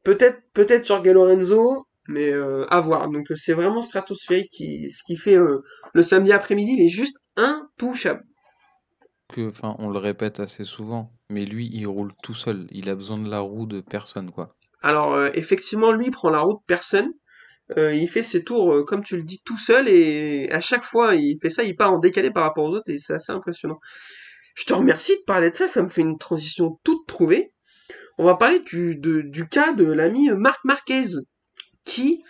[0.04, 3.10] Peut-être, peut-être Jorge Lorenzo, mais euh, à voir.
[3.10, 6.90] Donc euh, c'est vraiment stratosphérique qui, ce qui fait euh, le samedi après-midi, il est
[6.90, 8.24] juste intouchable.
[9.34, 12.68] Que, enfin, on le répète assez souvent, mais lui, il roule tout seul.
[12.72, 14.56] Il a besoin de la roue de personne, quoi.
[14.82, 17.12] Alors euh, effectivement, lui il prend la route personne.
[17.78, 21.16] Euh, il fait ses tours, comme tu le dis, tout seul et à chaque fois
[21.16, 23.80] il fait ça, il part en décalé par rapport aux autres et c'est assez impressionnant.
[24.56, 27.54] Je te remercie de parler de ça, ça me fait une transition toute trouvée.
[28.20, 31.06] On va parler du, de- du cas de l'ami Marc Marquez
[31.86, 32.24] qui,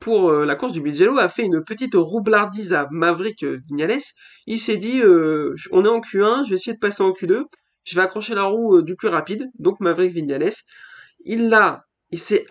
[0.00, 4.00] pour euh, la course du Mugello, a fait une petite roublardise à Maverick euh, Vignales.
[4.46, 7.44] Il s'est dit, euh, on est en Q1, je vais essayer de passer en Q2,
[7.84, 10.52] je vais accrocher la roue du plus rapide, donc Maverick Vignales.
[11.24, 12.46] Il l'a, il s'est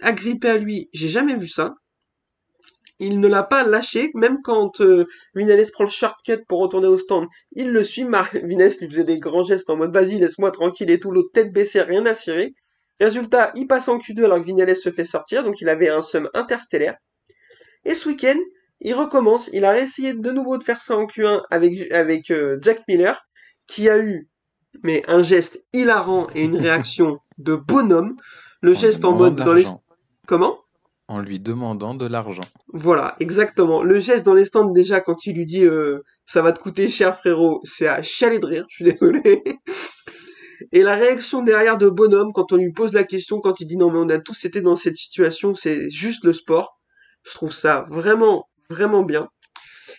[0.00, 1.74] agrippé à lui, j'ai jamais vu ça.
[3.04, 6.98] Il ne l'a pas lâché, même quand euh, Vinales prend le shortcut pour retourner au
[6.98, 8.04] stand, il le suit.
[8.04, 11.32] Mar Vinales lui faisait des grands gestes en mode vas-y, laisse-moi tranquille et tout, l'autre
[11.32, 12.54] tête baissée, rien à cirer.
[13.00, 16.00] Résultat, il passe en Q2 alors que Vinales se fait sortir, donc il avait un
[16.02, 16.96] sum interstellaire.
[17.84, 18.38] Et ce week-end,
[18.80, 22.58] il recommence, il a essayé de nouveau de faire ça en Q1 avec, avec euh,
[22.62, 23.20] Jack Miller,
[23.66, 24.28] qui a eu
[24.82, 28.16] mais un geste hilarant et une réaction de bonhomme.
[28.60, 29.66] Le En geste en demandant mode de dans les...
[30.26, 30.61] Comment?
[31.12, 32.46] En lui demandant de l'argent.
[32.72, 33.82] Voilà, exactement.
[33.82, 36.88] Le geste dans les stands déjà quand il lui dit euh, ça va te coûter
[36.88, 39.42] cher frérot, c'est à chialer de rire, je suis désolé.
[40.72, 43.76] Et la réaction derrière de Bonhomme quand on lui pose la question, quand il dit
[43.76, 46.80] non mais on a tous été dans cette situation, c'est juste le sport.
[47.24, 49.28] Je trouve ça vraiment, vraiment bien.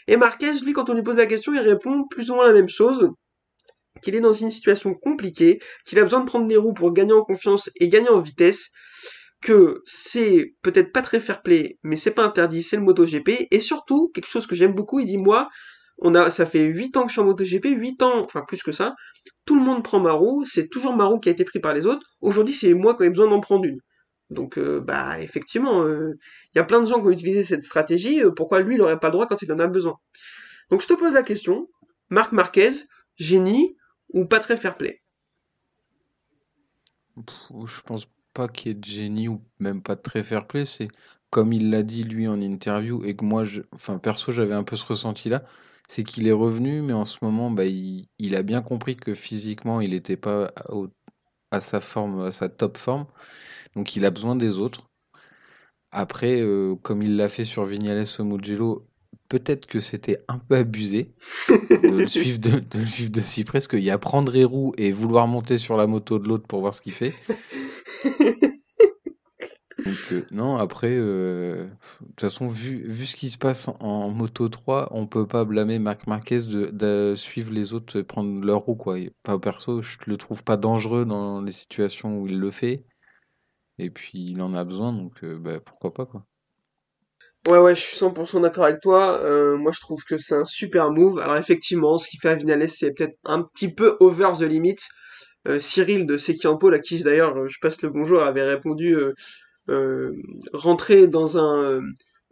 [0.07, 2.53] Et Marquez, lui, quand on lui pose la question, il répond plus ou moins la
[2.53, 3.11] même chose.
[4.01, 7.13] Qu'il est dans une situation compliquée, qu'il a besoin de prendre des roues pour gagner
[7.13, 8.71] en confiance et gagner en vitesse,
[9.43, 13.59] que c'est peut-être pas très fair play, mais c'est pas interdit, c'est le MotoGP, et
[13.59, 15.49] surtout, quelque chose que j'aime beaucoup, il dit, moi,
[15.99, 18.63] on a, ça fait 8 ans que je suis en MotoGP, 8 ans, enfin plus
[18.63, 18.95] que ça,
[19.45, 21.73] tout le monde prend ma roue, c'est toujours ma roue qui a été prise par
[21.73, 23.79] les autres, aujourd'hui c'est moi qui ai besoin d'en prendre une.
[24.29, 26.17] Donc, euh, bah, effectivement, il
[26.55, 28.99] y a plein de gens qui ont utilisé cette stratégie, euh, pourquoi lui, il aurait
[28.99, 29.99] pas le droit quand il en a besoin.
[30.71, 31.69] Donc, je te pose la question,
[32.09, 32.71] Marc Marquez,
[33.17, 33.75] génie
[34.13, 35.01] ou pas très fair play?
[37.17, 40.65] Je pense pas qu'il y ait de génie ou même pas de très fair play.
[40.65, 40.87] C'est
[41.29, 43.61] comme il l'a dit lui en interview et que moi, je...
[43.73, 45.43] enfin perso, j'avais un peu ce ressenti-là.
[45.87, 48.07] C'est qu'il est revenu, mais en ce moment, bah, il...
[48.19, 50.89] il a bien compris que physiquement, il n'était pas au-
[51.51, 53.07] à sa forme, à sa top forme.
[53.75, 54.89] Donc, il a besoin des autres.
[55.91, 58.87] Après, euh, comme il l'a fait sur Vignales au Mugello,
[59.29, 61.13] peut-être que c'était un peu abusé
[61.83, 64.31] de le suivre de, de le suivre de si près, parce qu'il y a prendre
[64.31, 67.19] les roues et vouloir monter sur la moto de l'autre pour voir ce qu'il fait.
[70.11, 74.47] Euh, non, après, euh, de toute façon, vu, vu ce qui se passe en, Moto
[74.49, 78.97] 3, on peut pas blâmer Marc Marquez de, suivre les autres prendre leur roue, quoi.
[79.25, 82.83] Enfin, perso, je le trouve pas dangereux dans les situations où il le fait.
[83.79, 86.25] Et puis, il en a besoin, donc euh, bah, pourquoi pas, quoi.
[87.47, 89.19] Ouais, ouais, je suis 100% d'accord avec toi.
[89.57, 91.19] Moi, je trouve que c'est un super move.
[91.19, 94.77] Alors, effectivement, ce qu'il fait à Vinales, c'est peut-être un petit peu over the limit.
[95.47, 98.95] Euh, Cyril de Sekiampo, à qui d'ailleurs euh, je passe le bonjour, avait répondu
[99.69, 100.13] euh,
[100.53, 101.81] rentrer dans un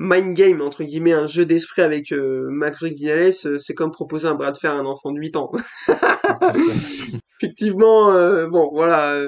[0.01, 4.51] mind game, entre guillemets, un jeu d'esprit avec euh, euh, c'est comme proposer un bras
[4.51, 5.51] de fer à un enfant de 8 ans.
[7.39, 9.27] Effectivement, euh, bon, voilà.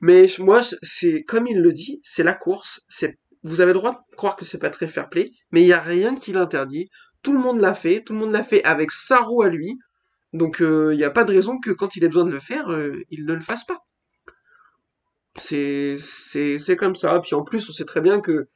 [0.00, 2.82] Mais moi, c'est comme il le dit, c'est la course.
[2.88, 5.66] C'est, vous avez le droit de croire que c'est pas très fair play, mais il
[5.66, 6.88] y a rien qui l'interdit.
[7.22, 9.78] Tout le monde l'a fait, tout le monde l'a fait avec sa roue à lui.
[10.34, 12.40] Donc, euh, il n'y a pas de raison que quand il ait besoin de le
[12.40, 13.78] faire, euh, il ne le fasse pas.
[15.38, 17.20] C'est, c'est, c'est comme ça.
[17.20, 18.48] Puis en plus, on sait très bien que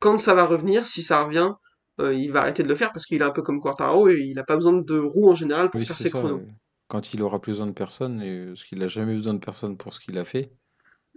[0.00, 1.52] quand ça va revenir, si ça revient,
[2.00, 4.18] euh, il va arrêter de le faire parce qu'il est un peu comme Quartaro et
[4.20, 6.18] il n'a pas besoin de roue en général pour Oui, faire ses ça.
[6.18, 6.42] chronos.
[6.88, 9.76] Quand il aura plus besoin de personne, et, parce qu'il a jamais besoin de personne
[9.78, 10.52] pour ce qu'il a fait.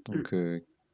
[0.06, 0.34] Donc,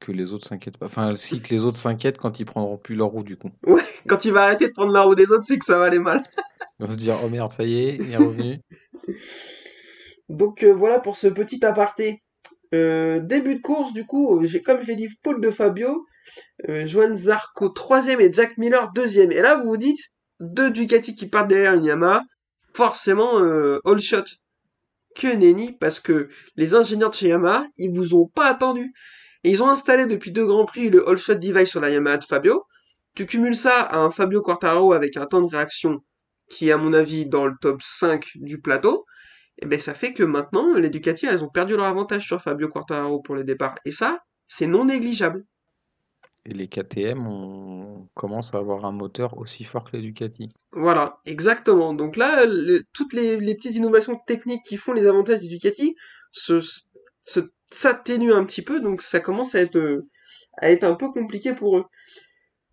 [0.03, 0.87] que les autres s'inquiètent pas.
[0.87, 3.51] Enfin, si que les autres s'inquiètent quand ils prendront plus leur roue, du coup.
[3.65, 5.85] Ouais, quand il va arrêter de prendre la roue des autres, c'est que ça va
[5.85, 6.21] aller mal.
[6.79, 8.59] Ils vont se dire, oh merde, ça y est, il est revenu.
[10.29, 12.23] Donc euh, voilà pour ce petit aparté.
[12.73, 16.05] Euh, début de course, du coup, j'ai comme je l'ai dit, pole de Fabio,
[16.69, 19.31] euh, Johan Zarco troisième et Jack Miller deuxième.
[19.31, 19.99] Et là, vous vous dites,
[20.39, 22.21] deux Ducati qui partent derrière une Yamaha,
[22.73, 24.23] forcément euh, all shot.
[25.15, 28.93] Que nenni, parce que les ingénieurs de chez Yamaha, ils vous ont pas attendu.
[29.43, 32.23] Ils ont installé depuis deux Grands Prix le all shot device sur la Yamaha de
[32.23, 32.65] Fabio.
[33.13, 36.03] Tu cumules ça à un Fabio Quartaro avec un temps de réaction
[36.49, 39.05] qui est à mon avis dans le top 5 du plateau
[39.61, 42.69] et ben ça fait que maintenant, les Ducati, elles ont perdu leur avantage sur Fabio
[42.69, 43.75] Quartararo pour les départs.
[43.85, 45.45] Et ça, c'est non négligeable.
[46.45, 50.47] Et les KTM, on commence à avoir un moteur aussi fort que les Ducati.
[50.71, 51.93] Voilà, exactement.
[51.93, 55.95] Donc là, le- toutes les, les petites innovations techniques qui font les avantages des Ducati
[56.31, 56.61] se,
[57.21, 57.39] se,
[57.71, 60.09] s'atténuent un petit peu, donc ça commence à être, euh,
[60.57, 61.85] à être un peu compliqué pour eux.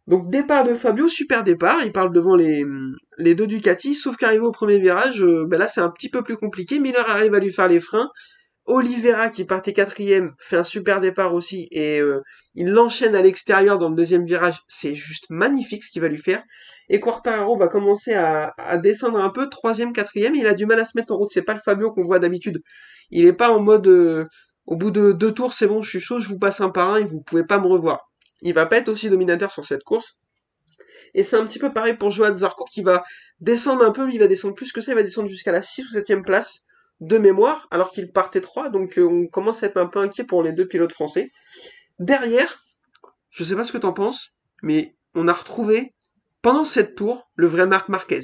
[0.06, 2.64] Donc départ de Fabio, super départ, il parle devant les,
[3.18, 6.22] les deux Ducati, sauf qu'arrivé au premier virage, euh, ben là c'est un petit peu
[6.22, 8.10] plus compliqué, Miller arrive à lui faire les freins,
[8.66, 12.20] Oliveira qui partait quatrième fait un super départ aussi et euh,
[12.54, 16.18] il l'enchaîne à l'extérieur dans le deuxième virage, c'est juste magnifique ce qu'il va lui
[16.18, 16.42] faire.
[16.88, 20.84] Et Quartararo va commencer à, descendre un peu, troisième, quatrième, il a du mal à
[20.84, 22.62] se mettre en route, c'est pas le Fabio qu'on voit d'habitude.
[23.10, 24.24] Il est pas en mode euh,
[24.66, 26.90] au bout de deux tours c'est bon je suis chaud, je vous passe un par
[26.90, 28.09] un et vous pouvez pas me revoir.
[28.42, 30.16] Il va pas être aussi dominateur sur cette course.
[31.14, 33.02] Et c'est un petit peu pareil pour Johan Zarco qui va
[33.40, 35.62] descendre un peu, lui il va descendre plus que ça, il va descendre jusqu'à la
[35.62, 36.66] 6 ou 7 place
[37.00, 40.22] de mémoire, alors qu'il partait 3, donc euh, on commence à être un peu inquiet
[40.24, 41.30] pour les deux pilotes français.
[41.98, 42.62] Derrière,
[43.30, 45.94] je sais pas ce que t'en penses, mais on a retrouvé,
[46.42, 48.20] pendant cette tour, le vrai Marc Marquez.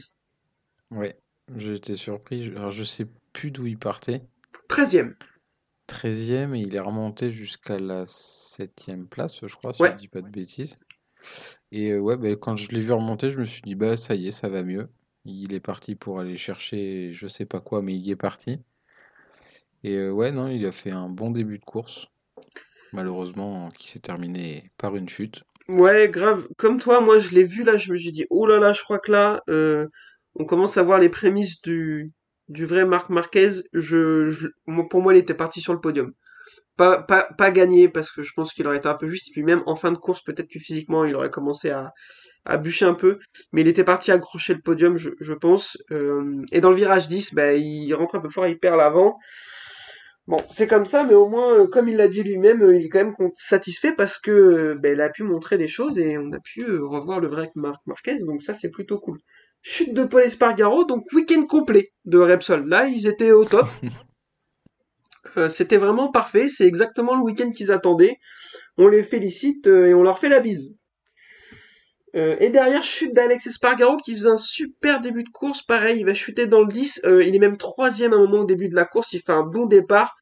[0.90, 1.18] Ouais,
[1.56, 2.44] j'ai été surpris.
[2.44, 4.22] Je- Alors, je sais plus d'où il partait.
[4.68, 5.14] 13ème.
[5.86, 9.90] 13e et il est remonté jusqu'à la 7e place, je crois, si Ouais.
[9.90, 10.76] je dis pas de bêtises.
[11.72, 14.14] Et euh, ouais, bah, quand je l'ai vu remonter, je me suis dit, bah ça
[14.14, 14.88] y est, ça va mieux.
[15.24, 18.60] Il est parti pour aller chercher je sais pas quoi, mais il y est parti.
[19.84, 22.08] Et euh, ouais, non, il a fait un bon début de course.
[22.92, 25.44] Malheureusement, qui s'est terminé par une chute.
[25.68, 26.48] Ouais, grave.
[26.56, 28.82] Comme toi, moi, je l'ai vu là, je me suis dit, oh là là, je
[28.82, 29.86] crois que là, euh,
[30.36, 32.10] on commence à voir les prémices du,
[32.48, 33.62] du vrai Marc Marquez.
[33.72, 34.48] Je, je-
[34.90, 36.12] pour moi, il était parti sur le podium.
[36.76, 39.28] Pas, pas, gagné parce que je pense qu'il aurait été un peu juste.
[39.28, 41.92] Et puis même en fin de course, peut-être que physiquement, il aurait commencé à,
[42.58, 43.18] bûcher un peu.
[43.52, 45.78] Mais il était parti accrocher le podium, je, pense.
[45.90, 49.18] Euh, et dans le virage 10, bah, il rentre un peu fort, il perd l'avant.
[50.26, 52.86] Bon, c'est comme ça, mais au moins, euh, comme il l'a dit lui-même, euh, il
[52.86, 56.32] est quand même satisfait parce que ben, il a pu montrer des choses et on
[56.32, 59.18] a pu revoir le vrai Marc Marquez, donc ça c'est plutôt cool.
[59.68, 62.68] Chute de Paul Espargaro, donc week-end complet de Repsol.
[62.68, 63.66] Là, ils étaient au top.
[65.36, 68.16] Euh, c'était vraiment parfait, c'est exactement le week-end qu'ils attendaient.
[68.78, 70.74] On les félicite euh, et on leur fait la bise.
[72.14, 75.60] Euh, et derrière, chute d'Alex Espargaro qui faisait un super début de course.
[75.60, 77.02] Pareil, il va chuter dans le 10.
[77.04, 79.12] Euh, il est même troisième à un moment au début de la course.
[79.12, 80.16] Il fait un bon départ.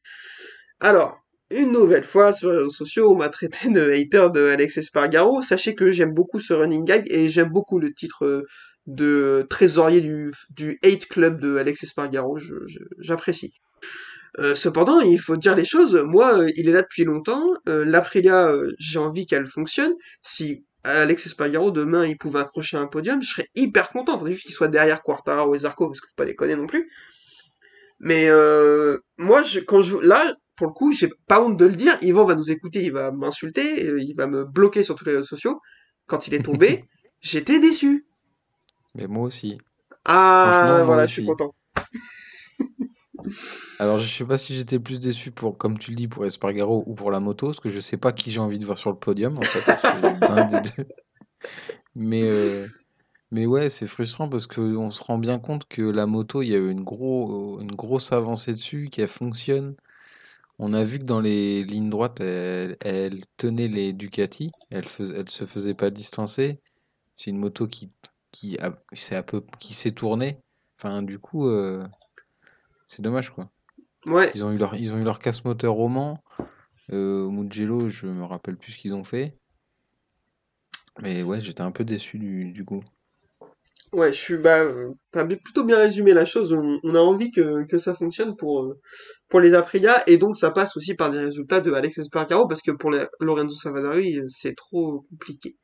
[0.81, 1.17] Alors,
[1.49, 5.43] une nouvelle fois sur les réseaux sociaux, on m'a traité de hater de Alex Espargaro.
[5.43, 8.43] Sachez que j'aime beaucoup ce running gag et j'aime beaucoup le titre
[8.87, 12.37] de trésorier du, du hate club de Alex Espargaro.
[12.99, 13.53] J'apprécie.
[14.39, 15.95] Euh, cependant, il faut dire les choses.
[15.95, 17.45] Moi, euh, il est là depuis longtemps.
[17.69, 19.93] Euh, L'Aprilia, euh, j'ai envie qu'elle fonctionne.
[20.23, 24.15] Si Alex Espargaro demain il pouvait accrocher un podium, je serais hyper content.
[24.15, 26.67] Il faudrait juste qu'il soit derrière Quartaro et Zarco parce qu'il faut pas déconner non
[26.67, 26.91] plus.
[27.99, 28.29] Mais
[29.17, 31.97] moi, je, quand je là, pour le coup, j'ai pas honte de le dire.
[32.01, 35.25] Yvan va nous écouter, il va m'insulter, il va me bloquer sur tous les réseaux
[35.25, 35.59] sociaux.
[36.07, 36.85] Quand il est tombé,
[37.21, 38.05] j'étais déçu.
[38.95, 39.57] Mais moi aussi.
[40.05, 41.53] Ah, voilà, je suis content.
[43.79, 46.83] Alors, je sais pas si j'étais plus déçu pour, comme tu le dis, pour Espargaro
[46.87, 48.89] ou pour la moto, parce que je sais pas qui j'ai envie de voir sur
[48.89, 49.89] le podium, en fait.
[50.29, 50.85] Un des deux.
[51.95, 52.67] Mais, euh,
[53.31, 56.55] mais ouais, c'est frustrant parce qu'on se rend bien compte que la moto, il y
[56.55, 59.75] a eu une, gros, une grosse avancée dessus, qu'elle fonctionne.
[60.59, 65.09] On a vu que dans les lignes droites, elle, elle tenait les Ducati, elle, fais-
[65.15, 66.59] elle se faisait pas distancer.
[67.15, 67.91] C'est une moto qui,
[68.35, 70.37] qui, a- peu, qui s'est tournée.
[70.79, 71.83] Enfin, du coup, euh,
[72.87, 73.49] c'est dommage, quoi.
[74.07, 76.23] Ouais, Ils ont eu leur, ils ont eu leur casse moteur au Mans.
[76.93, 79.37] Euh, Mugello, je me rappelle plus ce qu'ils ont fait.
[81.01, 82.83] Mais ouais, j'étais un peu déçu du, du coup.
[83.93, 84.63] ouais, je suis bah,
[85.11, 86.53] t'as plutôt bien résumé la chose.
[86.53, 88.79] On, on a envie que, que ça fonctionne pour euh,
[89.29, 92.61] pour les Aprilia et donc ça passe aussi par des résultats de Alex Espargaro parce
[92.61, 95.57] que pour les Lorenzo Savadori, euh, c'est trop compliqué.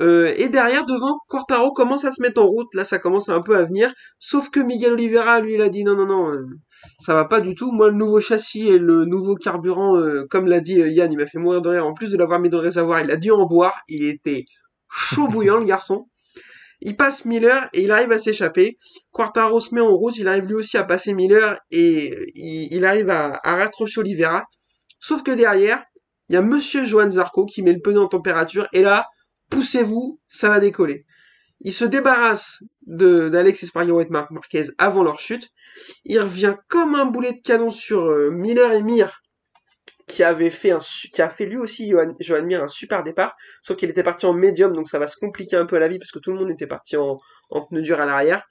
[0.00, 2.72] Euh, et derrière, devant, Quartaro commence à se mettre en route.
[2.74, 3.92] Là, ça commence un peu à venir.
[4.18, 6.46] Sauf que Miguel Oliveira, lui, il a dit non, non, non, euh,
[7.00, 7.72] ça va pas du tout.
[7.72, 11.18] Moi, le nouveau châssis et le nouveau carburant, euh, comme l'a dit euh, Yann, il
[11.18, 11.86] m'a fait mourir de rire.
[11.86, 13.74] En plus de l'avoir mis dans le réservoir, il a dû en boire.
[13.88, 14.44] Il était
[14.90, 16.08] chaud bouillant, le garçon.
[16.80, 18.78] Il passe Miller et il arrive à s'échapper.
[19.12, 20.16] Quartaro se met en route.
[20.18, 24.44] Il arrive lui aussi à passer Miller et euh, il, arrive à, raccrocher Oliveira.
[25.00, 25.82] Sauf que derrière,
[26.28, 28.68] il y a Monsieur Johan Zarco qui met le pneu en température.
[28.72, 29.06] Et là,
[29.50, 31.06] poussez-vous, ça va décoller.
[31.60, 35.48] Il se débarrasse de d'Alex Espargaro et de Marc Marquez avant leur chute.
[36.04, 39.22] Il revient comme un boulet de canon sur euh, Miller et Mir,
[40.06, 40.74] qui avait fait
[41.12, 44.26] qui a fait lui aussi Johan, Johan Mir un super départ, sauf qu'il était parti
[44.26, 46.38] en médium, donc ça va se compliquer un peu la vie parce que tout le
[46.38, 47.18] monde était parti en,
[47.50, 48.42] en pneu dur à l'arrière.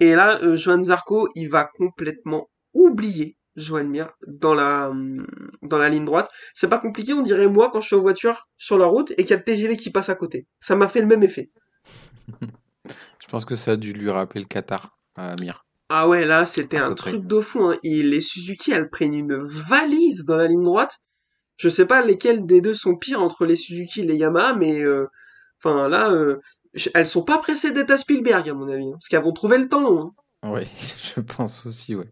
[0.00, 4.92] Et là, euh, Johan Zarco, il va complètement oublier Johan Mir dans la
[5.62, 6.30] dans la ligne droite.
[6.54, 9.16] C'est pas compliqué, on dirait moi quand je suis en voiture sur la route et
[9.16, 10.46] qu'il y a le TGV qui passe à côté.
[10.60, 11.50] Ça m'a fait le même effet.
[13.20, 15.64] Je pense que ça a dû lui rappeler le Qatar à Amir.
[15.90, 17.12] Ah ouais, là, c'était un près.
[17.12, 17.62] truc de fou.
[17.64, 17.78] Hein.
[17.82, 20.98] Et les Suzuki, elles prennent une valise dans la ligne droite.
[21.56, 24.80] Je sais pas lesquelles des deux sont pires entre les Suzuki et les Yamaha, mais
[24.80, 25.06] euh,
[25.62, 26.40] enfin là, euh,
[26.94, 29.58] elles sont pas pressées d'être à Spielberg à mon avis, hein, parce qu'elles vont trouver
[29.58, 30.12] le temps long.
[30.42, 30.50] hein.
[30.52, 30.62] Oui,
[31.16, 32.10] je pense aussi, ouais.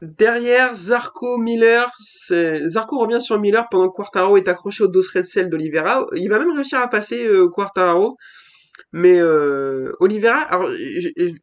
[0.00, 1.90] Derrière, Zarco Miller,
[2.30, 6.06] Zarco revient sur Miller pendant que Quartaro est accroché au dos red d'Olivera.
[6.14, 8.16] Il va même réussir à passer euh, Quartaro,
[8.92, 10.70] mais euh, Oliveira, alors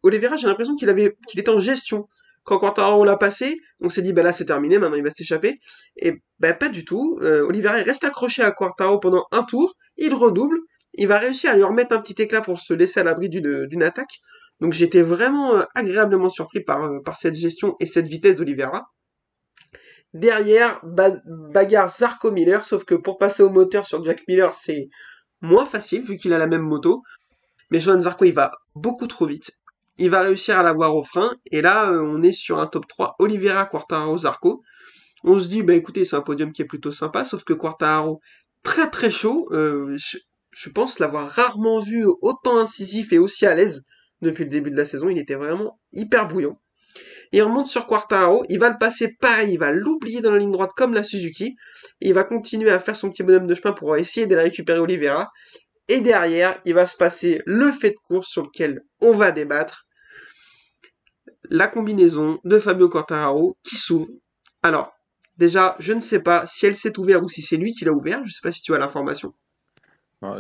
[0.04, 2.08] Oliveira, j'ai l'impression qu'il était en gestion
[2.46, 3.60] quand Quartaro l'a passé.
[3.82, 5.60] On s'est dit, bah là c'est terminé, maintenant il va s'échapper.
[5.98, 7.18] Et bah pas du tout.
[7.22, 10.60] Euh, Oliveira il reste accroché à Quartaro pendant un tour, il redouble,
[10.94, 13.84] il va réussir à lui remettre un petit éclat pour se laisser à l'abri d'une
[13.84, 14.22] attaque.
[14.62, 18.92] Donc j'étais vraiment euh, agréablement surpris par, euh, par cette gestion et cette vitesse d'Oliveira.
[20.14, 24.90] Derrière, ba- bagarre Zarco Miller, sauf que pour passer au moteur sur Jack Miller, c'est
[25.42, 27.04] moins facile vu qu'il a la même moto.
[27.72, 29.52] Mais Johan Zarco, il va beaucoup trop vite.
[29.98, 31.34] Il va réussir à l'avoir au frein.
[31.52, 34.62] Et là, euh, on est sur un top 3 Oliveira, Quartararo, Zarco.
[35.24, 38.22] On se dit, bah écoutez, c'est un podium qui est plutôt sympa, sauf que Quartararo,
[38.64, 39.50] très très chaud.
[39.52, 43.84] je pense l'avoir rarement vu autant incisif et aussi à l'aise
[44.26, 45.10] depuis le début de la saison.
[45.10, 46.60] Il était vraiment hyper bouillant.
[47.32, 50.52] Il remonte sur Quartaro, il va le passer pareil, il va l'oublier dans la ligne
[50.52, 51.56] droite comme la Suzuki.
[52.00, 54.80] Il va continuer à faire son petit bonhomme de chemin pour essayer de la récupérer
[54.80, 55.28] Oliveira.
[55.88, 59.86] Et derrière, il va se passer le fait de course sur lequel on va débattre.
[61.50, 64.08] La combinaison de Fabio Quartararo qui s'ouvre.
[64.64, 64.94] Alors,
[65.38, 67.92] déjà, je ne sais pas si elle s'est ouverte ou si c'est lui qui l'a
[67.92, 68.20] ouvert.
[68.20, 69.34] Je ne sais pas si tu as l'information.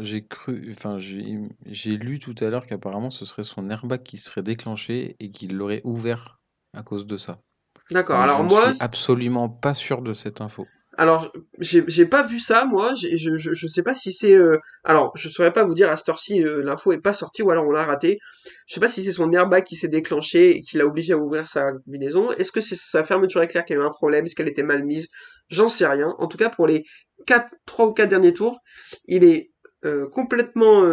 [0.02, 4.42] J'ai cru, enfin, j'ai lu tout à l'heure qu'apparemment ce serait son airbag qui serait
[4.42, 6.40] déclenché et qu'il l'aurait ouvert
[6.74, 7.40] à cause de ça.
[7.92, 8.20] D'accord.
[8.20, 10.66] Alors moi, suis absolument pas sûr de cette info.
[10.98, 12.94] Alors, j'ai pas vu ça, moi.
[12.96, 14.34] Je, je, je sais pas si c'est.
[14.34, 17.42] Euh, alors, je saurais pas vous dire à cette heure-ci, euh, l'info est pas sortie
[17.42, 18.20] ou alors on l'a raté.
[18.66, 21.18] Je sais pas si c'est son airbag qui s'est déclenché et qui l'a obligé à
[21.18, 22.32] ouvrir sa combinaison.
[22.32, 24.26] Est-ce que c'est sa fermeture éclair qui a eu un problème?
[24.26, 25.10] Est-ce qu'elle était mal mise?
[25.50, 26.16] J'en sais rien.
[26.18, 26.86] En tout cas, pour les
[27.28, 28.60] 4, 3 ou 4 derniers tours,
[29.06, 29.52] il est
[29.86, 30.84] euh, complètement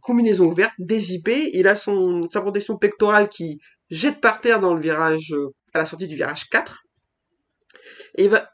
[0.00, 1.50] combinaison ouverte, dézippé.
[1.52, 3.60] Il a son, sa protection pectorale qui
[3.90, 5.32] jette par terre dans le virage,
[5.72, 6.78] à la sortie du virage 4.
[8.16, 8.48] Et il va,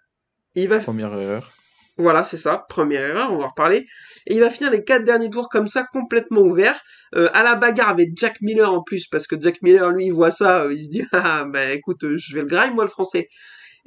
[0.55, 0.81] il va...
[0.81, 1.53] Première erreur.
[2.01, 3.87] Voilà, c'est ça, première erreur, on va en reparler.
[4.27, 6.81] Et il va finir les quatre derniers tours comme ça, complètement ouvert,
[7.15, 10.13] euh, à la bagarre avec Jack Miller en plus, parce que Jack Miller, lui, il
[10.13, 12.85] voit ça, euh, il se dit, ah, bah écoute, euh, je vais le grind, moi,
[12.85, 13.29] le français.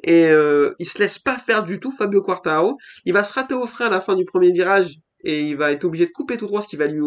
[0.03, 2.77] Et euh, il se laisse pas faire du tout, Fabio Quartaro.
[3.05, 5.71] Il va se rater au frein à la fin du premier virage, et il va
[5.71, 7.01] être obligé de couper tout droit, ce qui va lui,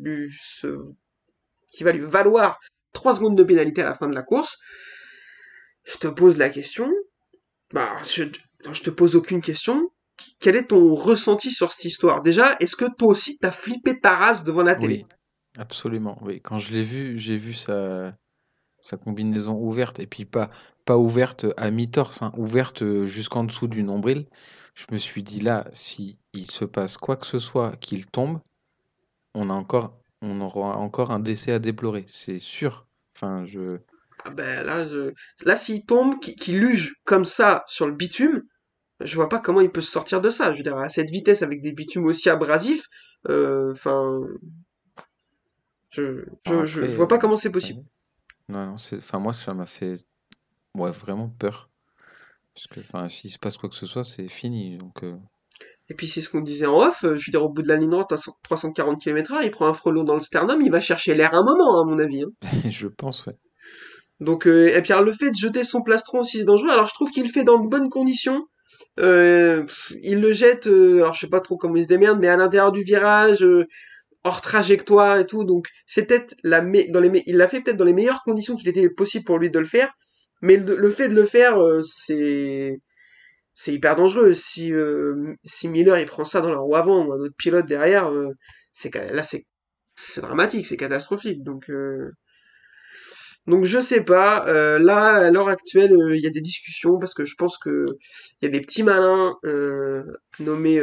[0.00, 0.30] lui,
[1.70, 2.58] qui va lui valoir
[2.92, 4.58] 3 secondes de pénalité à la fin de la course.
[5.84, 6.92] Je te pose la question,
[7.72, 8.24] bah, je,
[8.72, 9.90] je te pose aucune question.
[10.38, 12.22] Quel est ton ressenti sur cette histoire?
[12.22, 15.04] Déjà, est-ce que toi aussi t'as flippé ta race devant la télé?
[15.04, 15.14] Oui,
[15.58, 16.18] absolument.
[16.22, 18.14] Oui, quand je l'ai vu, j'ai vu sa,
[18.82, 20.50] sa combinaison ouverte et puis pas
[20.84, 24.26] pas ouverte à mi-torse, hein, ouverte jusqu'en dessous du nombril.
[24.74, 28.40] Je me suis dit là, si il se passe quoi que ce soit, qu'il tombe,
[29.34, 32.86] on a encore, on aura encore un décès à déplorer, c'est sûr.
[33.16, 33.78] Enfin, je.
[34.24, 35.12] Ah ben là, je...
[35.44, 38.42] là s'il tombe, qu'il luge comme ça sur le bitume,
[39.00, 40.52] je vois pas comment il peut se sortir de ça.
[40.52, 42.86] Je veux dire, à cette vitesse avec des bitumes aussi abrasifs,
[43.28, 44.20] euh, enfin,
[45.90, 46.24] je,
[46.64, 47.82] je, vois pas comment c'est possible.
[48.48, 49.94] Non, non, enfin moi ça m'a fait,
[50.74, 51.70] ouais, vraiment peur.
[52.54, 54.76] Parce que, enfin, s'il se passe quoi que ce soit, c'est fini.
[54.76, 55.02] Donc.
[55.04, 55.16] Euh.
[55.88, 57.04] Et puis c'est ce qu'on disait en off.
[57.04, 59.66] Euh, je veux dire, au bout de la ligne droite à 340 km/h, il prend
[59.66, 62.22] un frelon dans le sternum, il va chercher l'air un moment, à mon avis.
[62.22, 62.30] Hein.
[62.70, 63.36] je pense, ouais.
[64.20, 66.70] Donc, et puis le fait de jeter son plastron aussi c'est dangereux.
[66.70, 68.46] Alors je trouve qu'il le fait dans de bonnes conditions.
[69.00, 69.64] Euh,
[70.02, 72.36] il le jette, euh, alors je sais pas trop comment il se démerde, mais à
[72.36, 73.66] l'intérieur du virage, euh,
[74.24, 75.44] hors trajectoire et tout.
[75.44, 78.68] Donc c'est peut-être la dans les il l'a fait peut-être dans les meilleures conditions qu'il
[78.68, 79.92] était possible pour lui de le faire.
[80.42, 82.80] Mais le, fait de le faire, c'est
[83.54, 84.34] c'est hyper dangereux.
[84.34, 84.72] Si
[85.44, 88.10] si Miller il prend ça dans la roue avant ou un autre pilote derrière,
[88.72, 89.46] c'est là c'est
[89.96, 91.42] c'est dramatique, c'est catastrophique.
[91.44, 91.70] Donc
[93.46, 94.46] donc je sais pas.
[94.46, 97.58] Euh, là, à l'heure actuelle, euh, il y a des discussions parce que je pense
[97.58, 97.86] que
[98.40, 100.04] il y a des petits malins euh,
[100.38, 100.80] nommés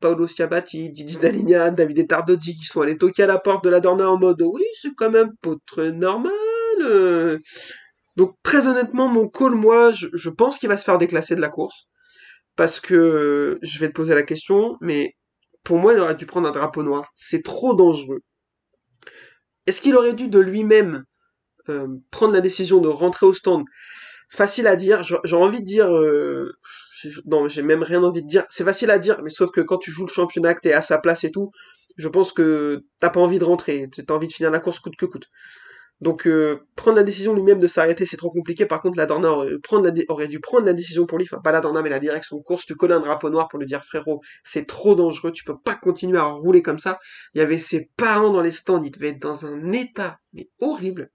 [0.00, 3.80] Paolo Sciabatti, Didi Daligna, David Etardozzi qui sont allés toquer à la porte de la
[3.80, 6.32] Dorna en mode oui, c'est quand même pas très normal.
[8.16, 11.48] Donc très honnêtement, mon call, moi, je, pense qu'il va se faire déclasser de la
[11.48, 11.86] course
[12.56, 15.14] parce que je vais te poser la question, mais
[15.64, 17.12] pour moi, il aurait dû prendre un drapeau noir.
[17.16, 18.20] C'est trop dangereux.
[19.66, 21.04] Est-ce qu'il aurait dû de lui-même
[22.10, 23.64] prendre la décision de rentrer au stand,
[24.28, 25.02] facile à dire.
[25.02, 26.52] J'ai envie de dire, euh,
[27.26, 28.44] non, j'ai même rien envie de dire.
[28.50, 30.82] C'est facile à dire, mais sauf que quand tu joues le championnat, que t'es à
[30.82, 31.50] sa place et tout,
[31.96, 33.88] je pense que t'as pas envie de rentrer.
[34.06, 35.28] T'as envie de finir la course coûte que coûte.
[36.00, 38.66] Donc euh, prendre la décision lui-même de s'arrêter, c'est trop compliqué.
[38.66, 41.52] Par contre, la Dorna aurait, prendre aurait dû prendre la décision pour lui, enfin pas
[41.52, 42.66] la Dorna, mais la direction de course.
[42.66, 45.76] Tu colles un drapeau noir pour lui dire frérot, c'est trop dangereux, tu peux pas
[45.76, 46.98] continuer à rouler comme ça.
[47.34, 50.50] Il y avait ses parents dans les stands, ils devaient être dans un état mais
[50.60, 51.10] horrible.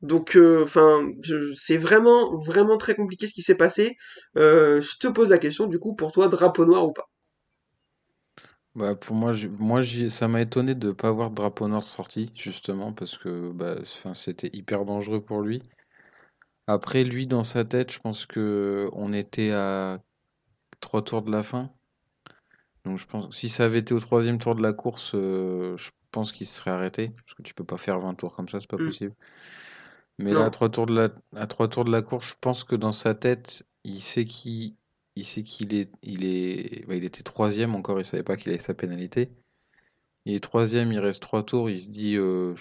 [0.00, 1.10] Donc, euh, enfin,
[1.56, 3.96] c'est vraiment, vraiment très compliqué ce qui s'est passé.
[4.36, 7.08] Euh, je te pose la question, du coup, pour toi, drapeau noir ou pas?
[8.76, 12.30] Bah, pour moi, moi ça m'a étonné de ne pas avoir de drapeau noir sorti,
[12.36, 13.76] justement, parce que bah,
[14.14, 15.62] c'était hyper dangereux pour lui.
[16.68, 20.00] Après, lui, dans sa tête, je pense que on était à
[20.80, 21.72] trois tours de la fin.
[22.84, 25.76] Donc, je pense que si ça avait été au troisième tour de la course, euh,
[25.76, 28.48] je pense qu'il se serait arrêté, parce que tu peux pas faire 20 tours comme
[28.48, 28.86] ça, c'est pas mm.
[28.86, 29.14] possible.
[30.18, 32.64] Mais là, à trois, tours de la, à trois tours de la course, je pense
[32.64, 34.74] que dans sa tête, il sait qu'il
[35.18, 38.58] il sait qu'il est, il est, il était troisième encore, il savait pas qu'il avait
[38.58, 39.30] sa pénalité.
[40.26, 42.54] Il est troisième, il reste trois tours, il se dit, euh,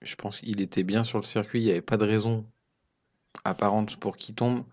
[0.00, 2.46] je, pense qu'il était bien sur le circuit, il n'y avait pas de raison
[3.44, 4.64] apparente pour qu'il tombe.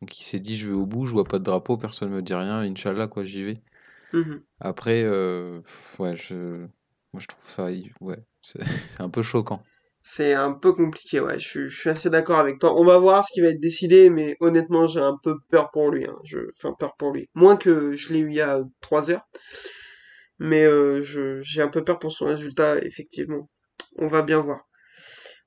[0.00, 2.22] Donc il s'est dit, je vais au bout, je vois pas de drapeau, personne me
[2.22, 3.62] dit rien, Inch'Allah, quoi, j'y vais.
[4.14, 4.42] Mhm.
[4.60, 5.60] Après, euh,
[5.98, 6.60] ouais, je,
[7.12, 7.68] moi je trouve ça,
[8.00, 8.60] ouais, c'est
[9.00, 9.62] un peu choquant.
[10.06, 11.38] C'est un peu compliqué, ouais.
[11.40, 12.78] Je, suis- je suis assez d'accord avec toi.
[12.78, 15.90] On va voir ce qui va être décidé, mais honnêtement, j'ai un peu peur pour
[15.90, 16.04] lui.
[16.06, 16.14] Hein.
[16.24, 17.28] Je, enfin, peur pour lui.
[17.34, 19.26] Moins que je l'ai eu il y a trois heures.
[20.38, 23.48] Mais euh, je, j'ai un peu peur pour son résultat, effectivement.
[23.96, 24.60] On va bien voir.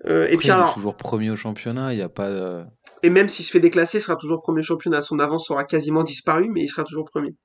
[0.06, 2.64] Euh, et puis il est toujours premier au championnat, il n'y a pas, euh,
[3.02, 5.02] et même s'il se fait déclasser, il sera toujours premier championnat.
[5.02, 7.36] Son avance aura quasiment disparu, mais il sera toujours premier.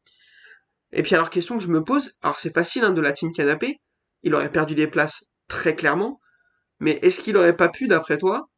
[0.93, 3.33] Et puis alors, question que je me pose, alors c'est facile hein, de la team
[3.33, 3.81] canapé,
[4.23, 6.21] il aurait perdu des places très clairement,
[6.83, 8.49] mais est-ce qu'il aurait pas pu, d'après toi,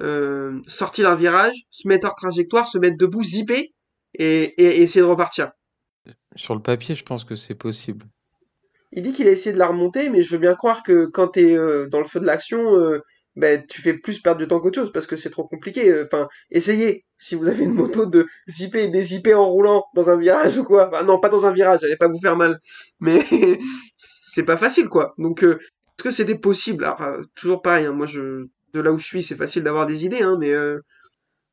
[0.00, 3.74] euh, sortir d'un virage, se mettre hors trajectoire, se mettre debout, zipper
[4.14, 5.52] et, et- et essayer de repartir?
[6.36, 8.06] sur le papier, je pense que c'est possible.
[8.92, 11.28] Il dit qu'il a essayé de la remonter, mais je veux bien croire que quand
[11.28, 13.00] t'es euh, dans le feu de l'action, euh,
[13.36, 15.90] ben, tu fais plus perdre du temps qu'autre chose parce que c'est trop compliqué.
[15.90, 20.08] euh, Enfin, essayez, si vous avez une moto, de zipper et dézipper en roulant dans
[20.10, 20.88] un virage ou quoi.
[20.88, 22.58] Enfin, non, pas dans un virage, allez pas vous faire mal.
[23.00, 23.20] Mais
[23.96, 25.14] c'est pas facile, quoi.
[25.18, 25.58] Donc, euh,
[26.02, 26.84] que c'était possible?
[26.84, 29.86] Alors, euh, toujours pareil, hein, moi, je, de là où je suis, c'est facile d'avoir
[29.86, 30.80] des idées, hein, mais euh,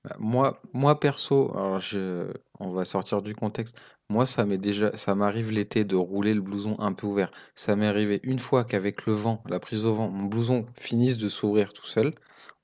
[0.03, 3.77] Bah, Moi, moi perso, alors je, on va sortir du contexte.
[4.09, 7.31] Moi, ça m'est déjà, ça m'arrive l'été de rouler le blouson un peu ouvert.
[7.55, 11.17] Ça m'est arrivé une fois qu'avec le vent, la prise au vent, mon blouson finisse
[11.17, 12.13] de s'ouvrir tout seul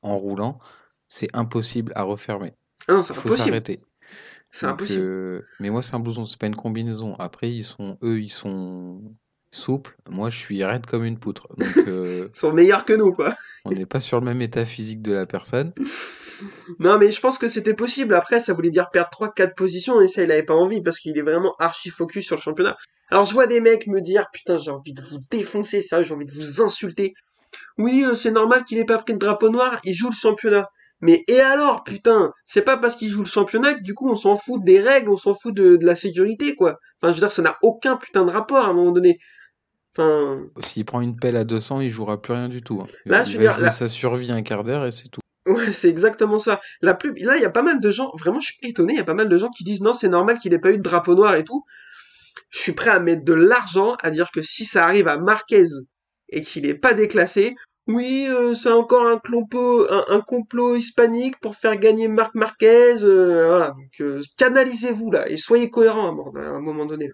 [0.03, 0.59] en roulant.
[1.07, 2.53] C'est impossible à refermer.
[2.87, 3.81] ah non, c'est faut s'arrêter.
[4.51, 5.09] C'est impossible.
[5.09, 7.15] euh, mais moi, c'est un blouson, c'est pas une combinaison.
[7.15, 9.15] Après, ils sont, eux, ils sont
[9.51, 9.95] souples.
[10.09, 11.47] Moi, je suis raide comme une poutre.
[11.57, 13.35] Donc, euh, Ils sont meilleurs que nous, quoi.
[13.65, 15.73] on n'est pas sur le même état physique de la personne.
[16.79, 18.15] Non, mais je pense que c'était possible.
[18.15, 21.17] Après, ça voulait dire perdre 3-4 positions et ça, il avait pas envie parce qu'il
[21.17, 22.75] est vraiment archi focus sur le championnat.
[23.09, 26.13] Alors, je vois des mecs me dire, putain, j'ai envie de vous défoncer, ça, j'ai
[26.13, 27.13] envie de vous insulter.
[27.77, 30.69] Oui, euh, c'est normal qu'il ait pas pris de drapeau noir, il joue le championnat.
[31.01, 34.15] Mais et alors, putain, c'est pas parce qu'il joue le championnat que du coup on
[34.15, 36.77] s'en fout des règles, on s'en fout de, de la sécurité, quoi.
[37.01, 39.17] Enfin, je veux dire, ça n'a aucun putain de rapport à un moment donné.
[39.97, 42.79] Enfin, S'il prend une pelle à 200, il jouera plus rien du tout.
[42.81, 42.87] hein.
[43.05, 45.19] Il Là, va- je veux dire, là- sa survie un quart d'heure et c'est tout.
[45.47, 46.61] Ouais, c'est exactement ça.
[46.81, 47.13] La plus...
[47.23, 49.05] Là, il y a pas mal de gens, vraiment, je suis étonné, il y a
[49.05, 51.15] pas mal de gens qui disent non, c'est normal qu'il ait pas eu de drapeau
[51.15, 51.63] noir et tout.
[52.51, 55.65] Je suis prêt à mettre de l'argent à dire que si ça arrive à Marquez
[56.29, 57.55] et qu'il est pas déclassé,
[57.87, 63.03] oui, euh, c'est encore un complot, un, un complot hispanique pour faire gagner Marc Marquez.
[63.03, 67.09] euh, voilà, donc euh, canalisez-vous là et soyez cohérents à, à un moment donné.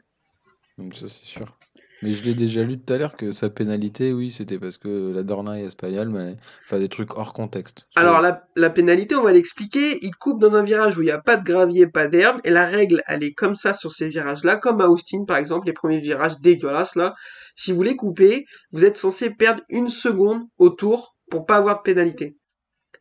[0.94, 1.58] Ça, c'est sûr.
[2.02, 5.12] Mais je l'ai déjà lu tout à l'heure que sa pénalité, oui, c'était parce que
[5.14, 6.36] la Dorna est espagnole, mais
[6.66, 7.88] enfin des trucs hors contexte.
[7.96, 9.98] Alors la, la pénalité, on va l'expliquer.
[10.04, 12.52] Il coupe dans un virage où il n'y a pas de gravier, pas d'herbe, et
[12.52, 15.74] la règle, elle est comme ça sur ces virages-là, comme à Austin par exemple, les
[15.74, 17.16] premiers virages dégueulasses là.
[17.56, 21.78] Si vous les coupez, vous êtes censé perdre une seconde au tour pour pas avoir
[21.78, 22.38] de pénalité.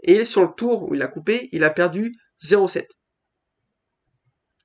[0.02, 2.86] Et sur le tour où il a coupé, il a perdu 0,7.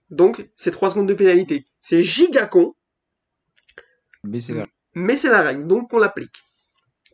[0.10, 1.66] Donc c'est 3 secondes de pénalité.
[1.80, 2.76] C'est giga con,
[4.94, 6.44] Mais c'est la règle, donc on l'applique.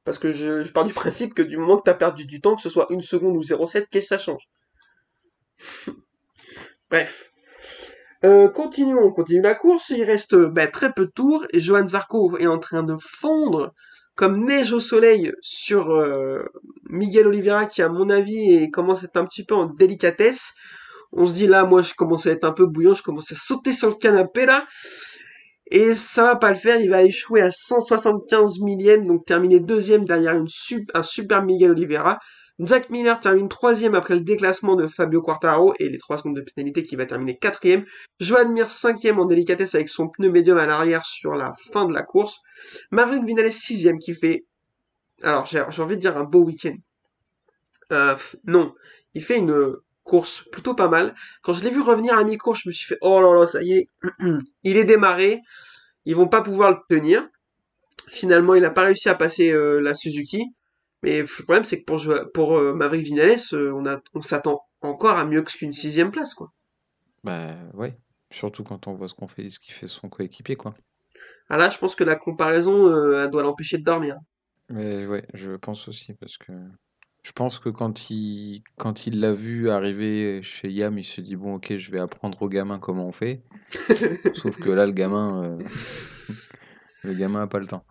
[0.05, 2.55] Parce que je, pars du principe que du moment que tu as perdu du temps,
[2.55, 4.43] que ce soit une seconde ou 0,7, qu'est-ce que ça change?
[6.91, 7.31] Bref.
[8.25, 9.89] Euh, continuons, on continue la course.
[9.89, 13.73] Il reste bah, très peu de tours et Johan Zarco est en train de fondre
[14.15, 16.43] comme neige au soleil sur euh,
[16.89, 20.53] Miguel Oliveira qui, à mon avis, est- commence à être un petit peu en délicatesse.
[21.11, 23.35] On se dit là, moi, je commence à être un peu bouillant, je commence à
[23.35, 24.65] sauter sur le canapé là.
[25.69, 30.05] Et ça va pas le faire, il va échouer à 175 millième, donc terminer deuxième
[30.05, 30.41] derrière
[30.93, 32.19] un super Miguel Oliveira.
[32.59, 36.41] Jack Miller termine troisième après le déclassement de Fabio Quartararo et les trois secondes de
[36.41, 37.85] pénalité qui va terminer quatrième.
[38.19, 41.93] Joan Mir cinquième en délicatesse avec son pneu médium à l'arrière sur la fin de
[41.93, 42.39] la course.
[42.89, 44.45] Maverick Vinales sixième qui fait,
[45.21, 46.75] alors j'ai envie de dire un beau week-end.
[47.91, 48.15] Euh,
[48.45, 48.73] non,
[49.13, 49.75] il fait une
[50.07, 51.15] course plutôt pas mal.
[51.43, 53.61] Quand je l'ai vu revenir à mi-course, je me suis fait, oh là là, ça
[53.63, 53.89] y est,
[54.63, 55.41] il est démarré,
[56.05, 57.27] ils vont pas pouvoir le tenir.
[58.09, 60.43] Finalement, il n'a pas réussi à passer euh, la Suzuki.
[61.03, 62.03] Mais le problème, c'est que pour,
[62.33, 66.33] pour euh, Maverick Vinales, euh, on, a- on s'attend encore à mieux qu'une sixième place,
[66.33, 66.51] quoi.
[67.23, 67.95] Bah ouais.
[68.31, 70.73] Surtout quand on voit ce qu'on fait, ce qu'il fait son coéquipier, quoi.
[71.49, 74.17] Ah là, je pense que la comparaison, euh, elle doit l'empêcher de dormir.
[74.69, 76.53] Mais ouais, je pense aussi parce que
[77.27, 81.35] je pense que quand il quand il l'a vu arriver chez Yam, il se dit
[81.35, 83.41] bon ok, je vais apprendre au gamin comment on fait.
[84.33, 85.57] Sauf que là, le gamin, euh,
[87.03, 87.83] le gamin a pas le temps.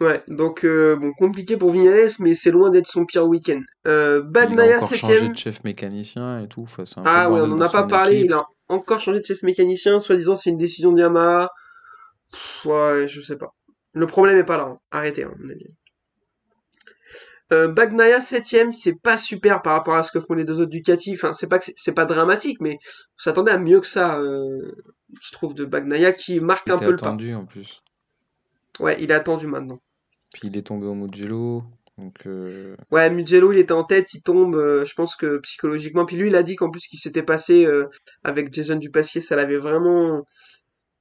[0.00, 3.60] Ouais, donc euh, bon, compliqué pour Vinales, mais c'est loin d'être son pire week-end.
[3.86, 6.62] Euh, Il a Bagnaia encore changé de chef mécanicien et tout.
[6.62, 8.16] Enfin, c'est un peu Ah le ouais, on n'en a pas parlé.
[8.16, 8.26] équipe.
[8.26, 10.00] Il a encore changé de chef mécanicien.
[10.00, 11.48] Soi-disant, c'est une décision de Yamaha.
[12.32, 13.54] Pff, ouais, je sais pas.
[13.92, 14.64] Le problème est pas là.
[14.64, 14.78] hein.
[14.90, 15.66] Arrêtez, hein, mon avis.
[17.52, 20.70] Euh, Bagnaia septième, c'est pas super par rapport à ce que font les deux autres
[20.70, 21.14] Ducati.
[21.14, 24.72] Enfin, c'est pas c'est- pas dramatique, mais on s'attendait à mieux que ça, euh,
[25.20, 27.06] je trouve, de Bagnaia qui marque un peu le pas.
[27.08, 27.82] attendu en plus.
[28.78, 29.80] Ouais, il est attendu maintenant.
[30.32, 31.64] Puis il est tombé au Mugello.
[31.98, 36.06] Donc, euh, Ouais, Mugello, il était en tête, il tombe, euh, je pense que psychologiquement.
[36.06, 37.88] Puis lui, il a dit qu'en plus, ce qui s'était passé euh,
[38.24, 40.24] avec Jason Dupasquier, ça l'avait vraiment.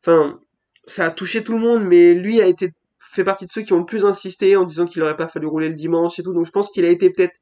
[0.04, 0.40] Enfin,
[0.86, 2.74] ça a touché tout le monde, mais lui a été
[3.12, 5.48] fait partie de ceux qui ont le plus insisté en disant qu'il aurait pas fallu
[5.48, 6.34] rouler le dimanche et tout.
[6.34, 7.36] Donc je pense qu'il a été peut-être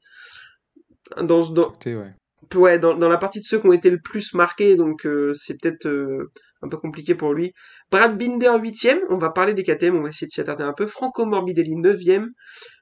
[1.21, 2.13] dans, dans, ouais.
[2.55, 5.33] ouais, dans, dans la partie de ceux qui ont été le plus marqués, donc euh,
[5.33, 7.53] c'est peut-être euh, un peu compliqué pour lui.
[7.91, 10.73] Brad Binder, huitième, on va parler des KTM, on va essayer de s'y attarder un
[10.73, 10.87] peu.
[10.87, 12.31] Franco Morbidelli, neuvième.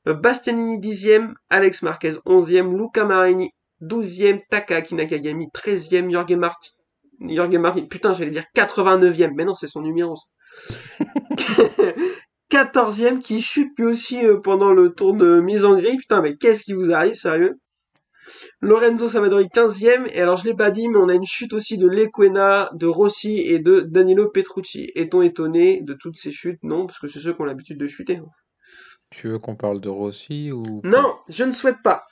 [0.08, 1.36] Euh, Bastianini, dixième.
[1.50, 2.76] Alex Marquez, onzième.
[2.78, 4.40] Luca Marini, douzième.
[4.50, 6.10] Takaki Nakagami, treizième.
[6.10, 6.70] Jorge Martin,
[7.22, 10.16] Jorge Martin, putain, j'allais dire 89e, mais non, c'est son numéro.
[12.52, 12.66] ça.
[12.66, 15.98] 14e qui chute lui aussi euh, pendant le tour de mise en grille.
[15.98, 17.60] Putain, mais qu'est-ce qui vous arrive, sérieux?
[18.62, 21.78] Lorenzo Savadori 15e, et alors je l'ai pas dit, mais on a une chute aussi
[21.78, 24.90] de Lequena, de Rossi et de Danilo Petrucci.
[24.96, 26.64] Est-on étonné de toutes ces chutes?
[26.64, 28.20] Non, parce que c'est ceux qui ont l'habitude de chuter.
[29.12, 32.06] Tu veux qu'on parle de Rossi ou Non, je ne souhaite pas.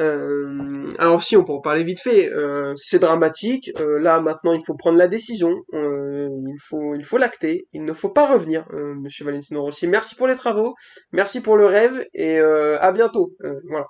[0.00, 3.70] Euh, alors si on peut en parler vite fait, euh, c'est dramatique.
[3.78, 5.52] Euh, là maintenant, il faut prendre la décision.
[5.72, 7.66] Il faut, il faut l'acter.
[7.72, 9.86] Il ne faut pas revenir, Monsieur Valentino Rossi.
[9.88, 10.74] Merci pour les travaux,
[11.12, 13.34] merci pour le rêve et à bientôt.
[13.68, 13.86] Voilà.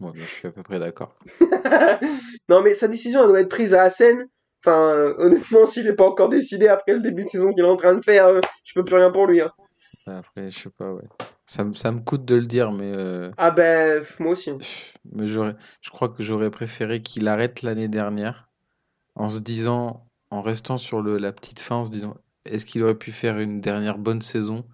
[0.00, 1.16] Mais je suis à peu près d'accord.
[2.48, 4.26] non mais sa décision, elle doit être prise à Assen.
[4.66, 7.76] Enfin, honnêtement, s'il n'est pas encore décidé après le début de saison qu'il est en
[7.76, 8.28] train de faire,
[8.64, 9.40] je peux plus rien pour lui.
[9.40, 9.50] hein.
[10.06, 11.04] Après, je sais pas, ouais.
[11.46, 14.50] Ça, me- ça me coûte de le dire, mais, euh, Ah ben, moi aussi.
[14.50, 14.58] hein.
[15.12, 18.48] mais j'aurais, je crois que j'aurais préféré qu'il arrête l'année dernière
[19.16, 22.16] en se disant, en restant sur le, la petite fin, en se disant,
[22.46, 24.66] est-ce qu'il aurait pu faire une dernière bonne saison?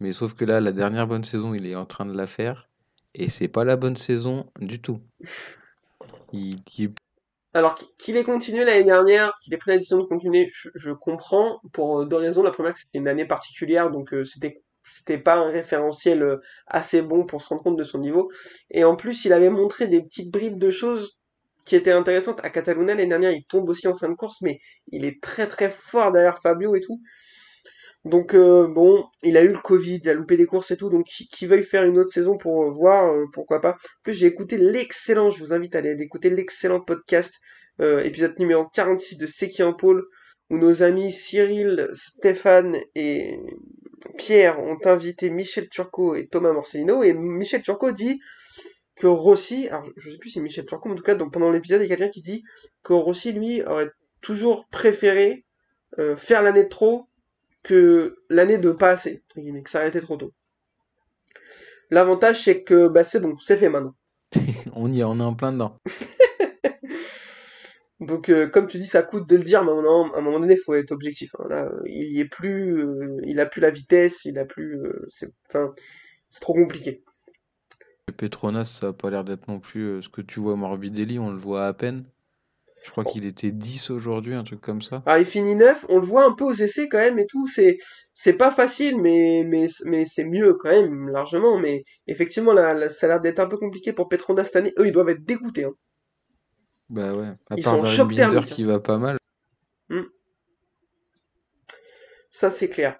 [0.00, 2.70] Mais sauf que là, la dernière bonne saison, il est en train de la faire
[3.14, 5.00] et c'est pas la bonne saison du tout.
[6.32, 6.94] Il, il-
[7.54, 10.68] Alors qu- qu'il ait continué l'année dernière, qu'il ait pris la décision de continuer, je,
[10.74, 12.42] je comprends pour euh, deux raisons.
[12.42, 14.62] La première, c'est une année particulière, donc euh, c'était
[14.94, 16.36] c'était pas un référentiel euh,
[16.68, 18.30] assez bon pour se rendre compte de son niveau.
[18.70, 21.18] Et en plus, il avait montré des petites bribes de choses
[21.66, 22.40] qui étaient intéressantes.
[22.44, 25.48] À Catalunya l'année dernière, il tombe aussi en fin de course, mais il est très
[25.48, 27.00] très fort derrière Fabio et tout.
[28.04, 30.90] Donc euh, bon, il a eu le Covid, il a loupé des courses et tout,
[30.90, 33.70] donc qui, veuille faire une autre saison pour euh, voir, pourquoi pas.
[33.72, 37.34] En plus, j'ai écouté l'excellent, je vous invite à aller écouter l'excellent podcast,
[37.80, 40.04] épisode numéro 46 de C'est en pôle,
[40.50, 43.38] où nos amis Cyril, Stéphane et
[44.16, 48.20] Pierre ont invité Michel Turcot et Thomas Morcellino, et Michel Turcot dit
[48.96, 51.32] que Rossi, alors je sais plus si c'est Michel Turcot, mais en tout cas donc,
[51.32, 52.42] pendant l'épisode, il y a quelqu'un qui dit
[52.82, 53.90] que Rossi, lui, aurait
[54.20, 55.44] toujours préféré
[55.98, 57.08] euh, faire l'année de trop
[57.62, 60.32] que l'année de pas assez, que ça arrêtait trop tôt.
[61.90, 63.94] L'avantage, c'est que bah, c'est bon, c'est fait maintenant.
[64.74, 65.78] on y est, on est en plein dedans.
[68.04, 70.54] Donc, euh, comme tu dis, ça coûte de le dire, mais à un moment, donné,
[70.54, 71.30] il faut être objectif.
[71.38, 71.46] hein.
[71.48, 75.06] Là, euh, il est plus, euh, il a plus la vitesse, il a plus, euh,
[75.10, 75.74] c'est, enfin,
[76.30, 77.02] c'est trop compliqué.
[78.16, 81.36] Petronas, ça a pas l'air d'être non plus ce que tu vois Morbidelli, on le
[81.38, 82.04] voit à peine.
[82.82, 83.10] Je crois Bon.
[83.12, 85.02] qu'il était 10 aujourd'hui, un truc comme ça.
[85.06, 87.46] Alors, il finit neuf, on le voit un peu aux essais quand même et tout.
[87.48, 87.78] C'est,
[88.12, 91.58] c'est pas facile, mais, mais, mais c'est mieux quand même, largement.
[91.58, 94.74] Mais effectivement, là, là, ça a l'air d'être un peu compliqué pour Petronas cette année.
[94.78, 95.64] Eux, ils doivent être dégoûtés.
[95.64, 95.72] Hein.
[96.90, 99.16] Bah ouais, à Ils part Darren Binder qui va pas mal.
[102.30, 102.98] Ça, c'est clair.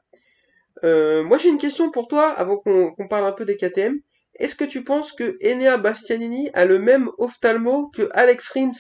[0.85, 3.99] Euh, moi, j'ai une question pour toi, avant qu'on parle un peu des KTM.
[4.37, 8.73] Est-ce que tu penses que Enea Bastianini a le même ophtalmo que Alex Rins?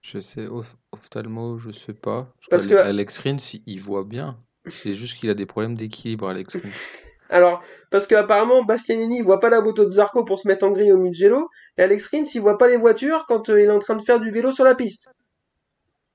[0.00, 2.32] Je sais, oph- ophtalmo, je sais pas.
[2.50, 4.42] Parce qu'Ale- que- Alex Rins, il voit bien.
[4.68, 6.62] C'est juste qu'il a des problèmes d'équilibre, Alex Rins.
[7.32, 10.70] Alors, parce qu'apparemment, Bastianini, il voit pas la moto de Zarco pour se mettre en
[10.70, 13.70] grille au Mugello, et Alex Rins, il voit pas les voitures quand euh, il est
[13.70, 15.08] en train de faire du vélo sur la piste.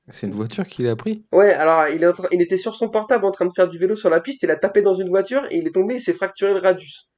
[0.09, 1.23] C'est une voiture qu'il a pris?
[1.31, 3.69] Ouais, alors, il, est en train- il était sur son portable en train de faire
[3.69, 5.95] du vélo sur la piste, il a tapé dans une voiture, et il est tombé,
[5.95, 7.09] il s'est fracturé le radius.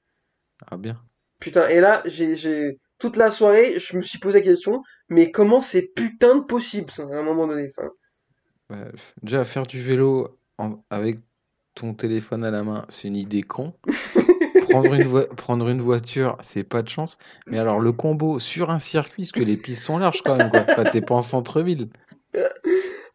[0.68, 1.02] Ah bien.
[1.42, 5.32] Putain, et là, j'ai, j'ai, toute la soirée, je me suis posé la question, mais
[5.32, 7.90] comment c'est putain de possible, ça, à un moment donné, enfin.
[8.70, 11.20] Ouais, f- déjà, faire du vélo en- avec
[11.76, 13.74] ton téléphone à la main, c'est une idée con.
[14.62, 17.18] Prendre une, voi- prendre une voiture, c'est pas de chance.
[17.48, 20.50] Mais alors, le combo sur un circuit, parce que les pistes sont larges quand même,
[20.50, 20.62] quoi.
[20.62, 21.90] Enfin, t'es pas en centre-ville.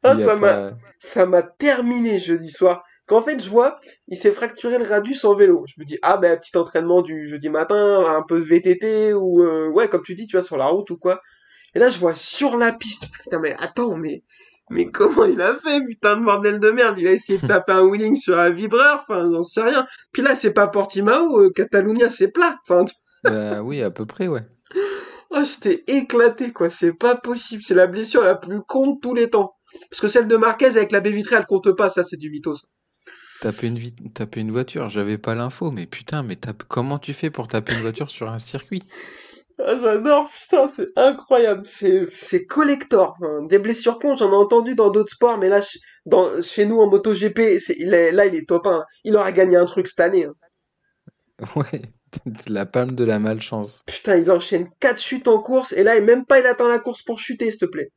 [0.02, 2.84] Ah, ça m'a, pas- ça m'a terminé jeudi soir.
[3.06, 3.78] Quand en fait je vois,
[4.08, 5.64] il s'est fracturé le radius en vélo.
[5.68, 9.42] Je me dis, ah ben, petit entraînement du jeudi matin, un peu de VTT, ou
[9.42, 11.20] euh, ouais, comme tu dis, tu vois, sur la route ou quoi.
[11.74, 14.22] Et là, je vois sur la piste, putain, mais attends, mais
[14.70, 16.98] Mais comment il a fait, putain de bordel de merde?
[16.98, 19.86] Il a essayé de taper un wheeling sur un vibreur, enfin, j'en sais rien.
[20.12, 22.58] Puis là, c'est pas Portimao, euh, Catalunya, c'est plat.
[22.68, 22.84] Enfin,
[23.22, 24.42] Bah oui, à peu près, ouais.
[25.30, 26.70] oh, j'étais éclaté, quoi.
[26.70, 27.62] C'est pas possible.
[27.62, 29.54] C'est la blessure la plus con de tous les temps.
[29.90, 32.30] Parce que celle de Marquez avec la baie vitrée, elle compte pas, ça, c'est du
[32.30, 32.66] mythos.
[33.40, 36.64] Taper une, vi- taper une voiture, j'avais pas l'info, mais putain, mais tape...
[36.64, 38.82] comment tu fais pour taper une voiture sur un circuit?
[39.58, 43.16] Ah, j'adore, putain, c'est incroyable, c'est c'est collector.
[43.48, 45.60] Des blessures cons, j'en ai entendu dans d'autres sports, mais là,
[46.06, 48.84] dans, chez nous en MotoGP, c'est, il est, là, il est top 1.
[49.04, 50.24] Il aura gagné un truc cette année.
[50.26, 50.34] hein.
[51.56, 51.82] Ouais,
[52.48, 53.82] la palme de la malchance.
[53.86, 56.78] Putain, il enchaîne 4 chutes en course, et là, et même pas il attend la
[56.78, 57.90] course pour chuter, s'il te plaît.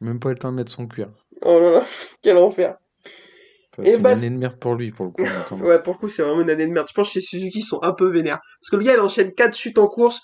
[0.00, 1.10] Même pas le temps de mettre son cuir.
[1.42, 1.86] Oh là là,
[2.22, 2.76] quel enfer.
[3.72, 5.22] Enfin, Et c'est une bah, année de merde pour lui, pour le coup.
[5.64, 6.86] Ouais, pour le coup, c'est vraiment une année de merde.
[6.88, 8.38] Je pense que chez Suzuki, ils sont un peu vénères.
[8.60, 10.20] Parce que le gars, il enchaîne 4 chutes en course.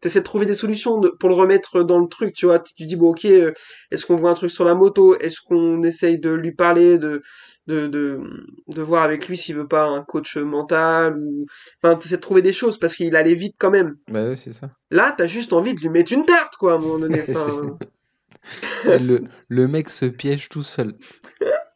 [0.00, 2.60] T'essaies de trouver des solutions de- pour le remettre dans le truc, tu vois.
[2.60, 3.52] Tu dis, bon, ok, euh,
[3.90, 5.16] est-ce qu'on voit un truc sur la moto?
[5.18, 7.22] Est-ce qu'on essaye de lui parler, de,
[7.66, 8.20] de, de,
[8.68, 11.46] de voir avec lui s'il veut pas un coach mental ou,
[11.82, 13.96] enfin, t'essaies de trouver des choses parce qu'il allait vite quand même.
[14.08, 14.70] Bah ouais, c'est ça.
[14.90, 17.20] Là, t'as juste envie de lui mettre une tarte, quoi, à un moment donné.
[17.28, 20.94] Enfin, le, le mec se piège tout seul.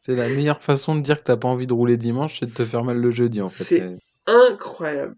[0.01, 2.53] C'est la meilleure façon de dire que t'as pas envie de rouler dimanche, c'est de
[2.53, 3.63] te faire mal le jeudi, en fait.
[3.63, 5.15] C'est- incroyable.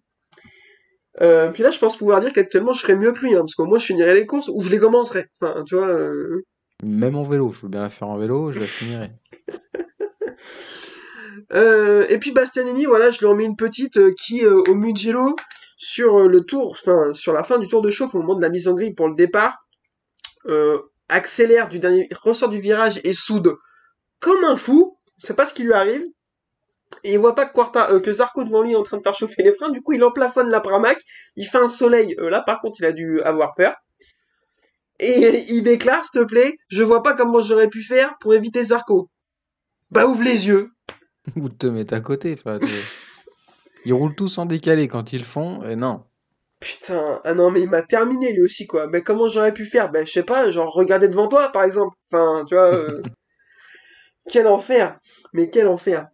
[1.21, 3.55] Euh, puis là, je pense pouvoir dire qu'actuellement, je serais mieux que lui, hein, parce
[3.55, 5.27] que moi, je finirais les courses ou je les commencerais.
[5.41, 6.43] Enfin, tu vois, euh,
[6.83, 9.11] Même en vélo, je veux bien la faire en vélo, je la finirai.
[11.53, 14.75] Euh, et puis Bastianini, voilà, je lui en mets une petite euh, qui, euh, au
[14.75, 15.35] Mugello,
[15.77, 18.49] sur le tour, enfin, sur la fin du tour de chauffe, au moment de la
[18.49, 19.57] mise en grille pour le départ,
[20.47, 23.55] euh, accélère du dernier, ressort du virage et soude
[24.19, 24.97] comme un fou.
[25.17, 26.03] C'est pas ce qui lui arrive.
[27.03, 29.03] Et il voit pas que, Quarta, euh, que Zarco devant lui est en train de
[29.03, 29.69] faire chauffer les freins.
[29.69, 30.97] Du coup, il emplafonne la Pramac.
[31.35, 32.15] Il fait un soleil.
[32.19, 33.75] Euh, là, par contre, il a dû avoir peur.
[34.99, 38.63] Et il déclare, s'il te plaît, je vois pas comment j'aurais pu faire pour éviter
[38.63, 39.09] Zarco.
[39.91, 40.69] Bah, ouvre les yeux.
[41.35, 42.37] Ou te mettre à côté.
[43.85, 46.03] Ils roulent tous en décalé quand ils le font, et non.
[46.59, 48.87] Putain, ah non, mais il m'a terminé lui aussi, quoi.
[48.87, 49.91] Mais comment j'aurais pu faire?
[49.91, 51.95] Ben, je sais pas, genre, regarder devant toi, par exemple.
[52.11, 53.03] Enfin, tu vois, euh,
[54.29, 54.97] quel enfer.
[55.33, 56.07] Mais quel enfer.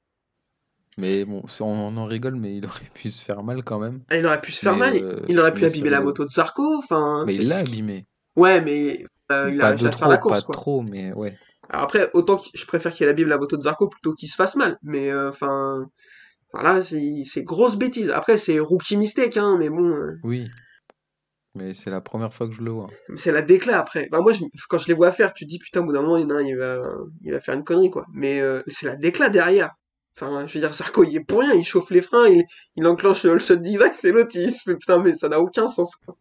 [1.01, 4.01] Mais bon, on en rigole, mais il aurait pu se faire mal quand même.
[4.09, 4.95] Ah, il aurait pu se faire Mais, mal.
[4.95, 6.77] euh, Il aurait pu abîmer ça la moto de Zarco.
[6.77, 8.05] Enfin, Mais il l'a abîmé.
[8.35, 10.55] Ouais, mais euh, il a de faire trop, la course, pas quoi.
[10.55, 11.35] trop, mais ouais.
[11.69, 14.35] Alors après, autant que je préfère qu'il abîme la moto de Zarco plutôt qu'il se
[14.35, 14.77] fasse mal.
[14.83, 15.85] Mais euh, enfin,
[16.53, 18.09] voilà, c'est c'est grosse bêtise.
[18.11, 19.85] Après, c'est rookie mistake, hein, mais bon.
[19.89, 20.49] euh, Oui.
[21.55, 22.87] Mais c'est la première fois que je le vois.
[23.17, 24.07] C'est la décla après.
[24.11, 26.01] Enfin, moi, je- quand je les vois faire, tu te dis putain, au bout d'un
[26.01, 26.81] moment, il va,
[27.23, 28.05] il va faire une connerie, quoi.
[28.13, 29.71] Mais euh, c'est la décla derrière.
[30.16, 32.43] Enfin, je veux dire, Sarko, il est pour rien, il chauffe les freins, il,
[32.76, 35.68] il enclenche le shot device et l'autre, il se fait putain, mais ça n'a aucun
[35.68, 36.16] sens, quoi.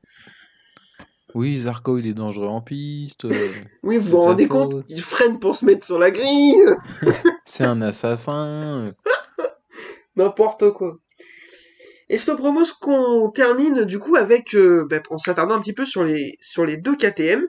[1.35, 3.25] Oui, Zarco, il est dangereux en piste.
[3.25, 3.31] euh,
[3.83, 4.73] Oui, vous vous rendez faute.
[4.73, 6.57] compte Il freine pour se mettre sur la grille,
[7.45, 8.93] c'est un assassin.
[10.17, 10.97] n'importe quoi.
[12.09, 15.73] Et je te propose qu'on termine du coup avec, euh, ben, en s'attardant un petit
[15.73, 17.45] peu sur les, sur les deux KTM.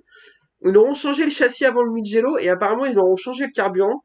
[0.63, 4.03] Ils auront changé le châssis avant le Mugello et apparemment ils auront changé le carburant.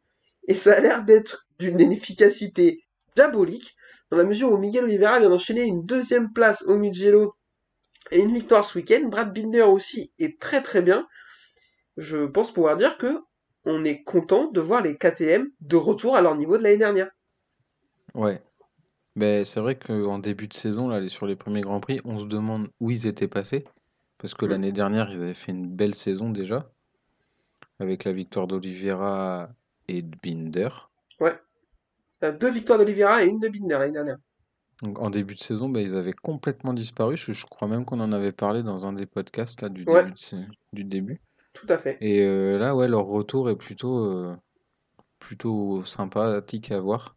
[0.48, 2.82] Et ça a l'air d'être d'une efficacité
[3.14, 3.74] diabolique
[4.10, 7.34] dans la mesure où Miguel Oliveira vient d'enchaîner une deuxième place au Mugello
[8.10, 9.08] et une victoire ce week-end.
[9.08, 11.06] Brad Binder aussi est très très bien.
[11.96, 13.20] Je pense pouvoir dire que
[13.64, 17.10] on est content de voir les KTM de retour à leur niveau de l'année dernière.
[18.14, 18.40] Ouais.
[19.16, 22.20] Mais c'est vrai qu'en début de saison, là, les- sur les premiers Grands Prix, on
[22.20, 23.64] se demande où ils étaient passés.
[24.18, 26.70] Parce que l'année dernière, ils avaient fait une belle saison déjà.
[27.78, 29.50] Avec la victoire d'Oliveira
[29.88, 30.68] et de Binder.
[31.22, 31.32] Euh,
[32.22, 34.18] Deux victoires d'Oliveira et une de Binder l'année dernière.
[34.82, 37.16] Donc en début de saison, bah, ils avaient complètement disparu.
[37.16, 40.02] Je, je crois même qu'on en avait parlé dans un des podcasts là, du, Ouais.
[40.02, 40.36] début, de sa-
[40.72, 41.20] du début.
[41.54, 41.96] Tout à fait.
[42.00, 44.34] Et euh, là, ouais, leur retour est plutôt, euh,
[45.18, 47.16] plutôt sympathique à voir.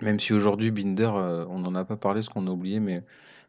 [0.00, 3.04] Même si aujourd'hui, Binder, euh, on n'en a pas parlé, ce qu'on a oublié, mais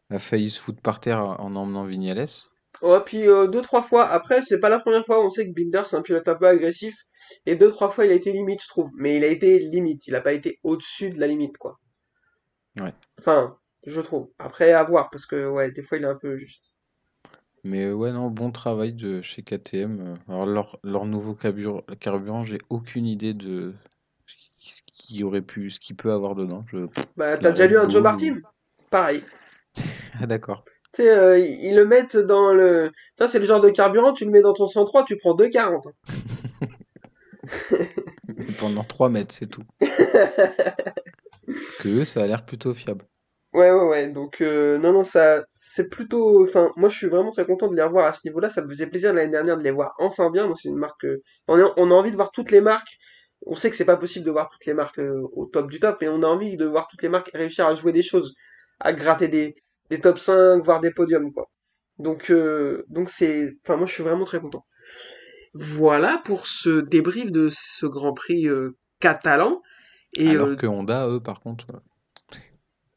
[0.09, 2.25] a failli se foutre par terre en emmenant Vignales.
[2.81, 5.23] Ouais, puis euh, deux trois fois après, c'est pas la première fois.
[5.25, 6.95] On sait que Binder c'est un pilote un peu agressif
[7.45, 8.89] et deux trois fois il a été limite, je trouve.
[8.97, 10.07] Mais il a été limite.
[10.07, 11.79] Il a pas été au-dessus de la limite, quoi.
[12.79, 12.93] Ouais.
[13.19, 14.29] Enfin, je trouve.
[14.39, 16.63] Après à voir parce que ouais, des fois il est un peu juste.
[17.63, 20.15] Mais ouais, non, bon travail de chez KTM.
[20.29, 23.73] Alors, leur, leur nouveau carbur- carburant, j'ai aucune idée de
[24.59, 26.63] ce qui aurait pu, ce qu'il peut avoir dedans.
[26.67, 26.87] Je...
[27.17, 28.37] Bah t'as déjà lu un Joe Martin?
[28.89, 29.23] Pareil.
[30.21, 30.65] Ah, d'accord.
[30.93, 32.91] Tu sais, euh, ils le mettent dans le.
[33.17, 35.81] Ça c'est le genre de carburant, tu le mets dans ton 103, tu prends 2,40.
[35.87, 35.91] hein.
[38.59, 39.63] Pendant 3 mètres, c'est tout.
[41.79, 43.05] que ça a l'air plutôt fiable.
[43.53, 44.09] Ouais, ouais, ouais.
[44.09, 46.43] Donc, euh, non, non, ça, c'est plutôt.
[46.45, 48.49] Enfin, moi, je suis vraiment très content de les revoir à ce niveau-là.
[48.49, 50.45] Ça me faisait plaisir l'année dernière de les voir enfin bien.
[50.47, 51.03] Moi, c'est une marque.
[51.05, 52.97] euh, On a, on a envie de voir toutes les marques.
[53.45, 55.79] On sait que c'est pas possible de voir toutes les marques euh, au top du
[55.79, 58.35] top, mais on a envie de voir toutes les marques réussir à jouer des choses,
[58.79, 59.55] à gratter des,
[59.89, 61.49] des top 5, voire des podiums, quoi.
[61.97, 63.57] Donc, euh, donc c'est.
[63.63, 64.65] Enfin, moi, je suis vraiment très content.
[65.53, 69.61] Voilà pour ce débrief de ce Grand Prix euh, catalan.
[70.15, 71.65] Et Alors euh, que Honda, eux, par contre,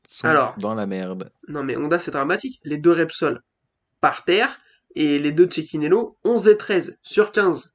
[0.06, 0.54] sont Alors.
[0.58, 1.30] dans la merde.
[1.48, 2.60] Non mais Honda c'est dramatique.
[2.64, 3.42] Les deux Repsol
[4.00, 4.60] par terre
[4.94, 7.72] et les deux Cecchinello 11 et 13 sur 15.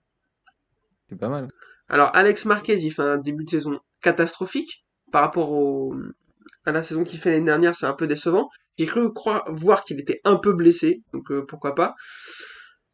[1.10, 1.48] C'est pas mal.
[1.90, 5.96] Alors Alex Marquez il fait un début de saison catastrophique par rapport au,
[6.66, 8.50] à la saison qu'il fait l'année dernière, c'est un peu décevant.
[8.78, 11.96] J'ai cru croire, voir qu'il était un peu blessé, donc euh, pourquoi pas.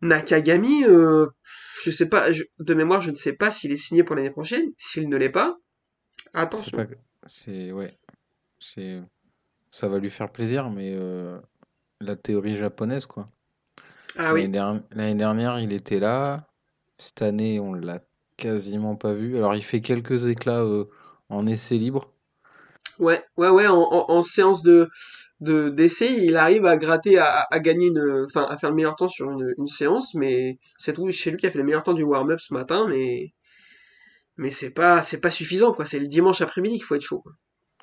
[0.02, 1.28] Nakagami, euh,
[1.84, 4.32] je sais pas, je- de mémoire je ne sais pas s'il est signé pour l'année
[4.32, 4.72] prochaine.
[4.78, 5.58] S'il ne l'est pas,
[6.34, 6.86] attention.
[7.26, 7.72] C'est...
[7.72, 7.98] Ouais.
[8.60, 9.02] C'est...
[9.72, 11.40] Ça va lui faire plaisir, mais euh,
[12.02, 13.30] la théorie japonaise, quoi.
[14.18, 16.48] Ah L'année oui, der- l'année dernière, il était là.
[16.98, 18.02] Cette année, on l'a
[18.38, 19.38] quasiment pas vu.
[19.38, 20.86] Alors, il fait quelques éclats euh,
[21.30, 22.12] en essai libre.
[23.00, 24.90] ouais, ouais, ouais, en, en- en séance de
[25.44, 28.96] de d'essai, il arrive à gratter, à, à gagner une, enfin, à faire le meilleur
[28.96, 31.84] temps sur une, une séance, mais c'est tout chez lui qui a fait le meilleur
[31.84, 33.34] temps du warm-up ce matin, mais
[34.38, 35.86] mais c'est pas c'est pas suffisant quoi.
[35.86, 37.22] C'est le dimanche après-midi qu'il faut être chaud.
[37.22, 37.34] quoi.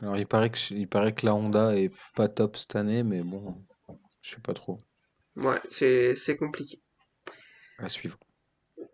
[0.02, 3.22] Alors, il paraît que, il paraît que la Honda est pas top cette année, mais
[3.22, 3.64] bon,
[4.22, 4.78] je sais pas trop.
[5.36, 6.80] Ouais, c'est c'est compliqué.
[7.78, 8.16] À suivre.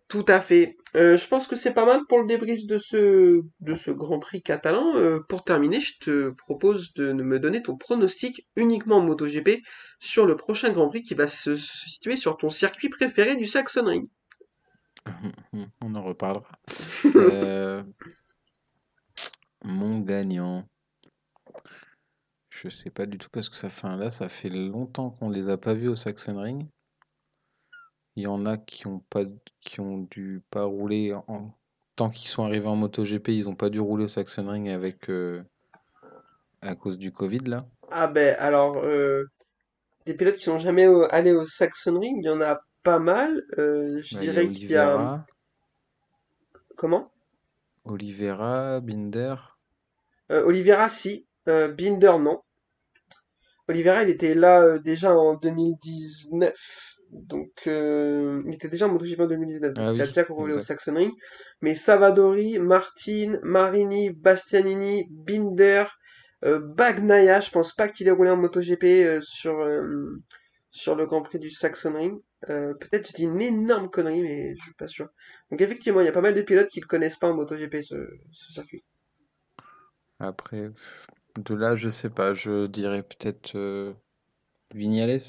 [0.09, 0.77] Tout à fait.
[0.95, 4.21] Euh, je pense que c'est pas mal pour le débrief de ce de ce Grand
[4.21, 4.95] Prix catalan.
[4.97, 9.63] Euh, pour terminer, je te propose de me donner ton pronostic uniquement en MotoGP
[9.99, 14.09] sur le prochain Grand Prix qui va se situer sur ton circuit préféré du Sachsenring.
[15.83, 16.51] On en reparlera.
[17.17, 17.83] Euh,
[19.65, 20.69] Mon gagnant.
[22.51, 25.49] Je sais pas du tout parce que ça fait là, ça fait longtemps qu'on les
[25.49, 26.69] a pas vus au Sachsenring.
[28.17, 29.25] Il y en a qui ont pas
[29.67, 31.53] qui ont dû pas rouler en
[31.97, 35.43] tant qu'ils sont arrivés en MotoGP, ils ont pas dû rouler au Sachsenring avec euh,
[36.61, 37.67] à cause du Covid là.
[37.91, 39.25] Ah ben alors euh,
[40.07, 43.43] des pilotes qui sont jamais au- allés au Sachsenring, il y en a pas mal.
[43.59, 44.99] Euh, je Bah, dirais qu'il y a
[46.77, 47.11] comment?
[47.85, 49.37] Oliveira, Binder.
[50.29, 52.41] Oliveira si, Binder non.
[53.69, 56.96] Oliveira il était là déjà en 2019.
[57.17, 59.75] Donc euh, il était déjà en MotoGP en 2019.
[59.75, 60.81] Donc Ah il a déjà roulé au exact.
[60.81, 61.13] Sachsenring.
[61.63, 65.85] Mais Savadori, Martin, Marini, Bastianini, Binder,
[66.45, 70.23] euh, Bagnaia, je pense pas qu'il ait roulé en MotoGP euh, sur euh,
[70.71, 72.21] sur le Grand Prix du Sachsenring.
[72.51, 75.09] Euh, peut-être j'ai dit une énorme connerie, mais je suis pas sûr.
[75.51, 77.83] Donc effectivement, il y a pas mal de pilotes qui le connaissent pas en MotoGP
[77.83, 77.95] ce,
[78.33, 78.85] ce circuit.
[80.19, 80.71] Après,
[81.37, 83.95] de là, je sais pas, je dirais peut-être
[84.75, 85.21] Vignales,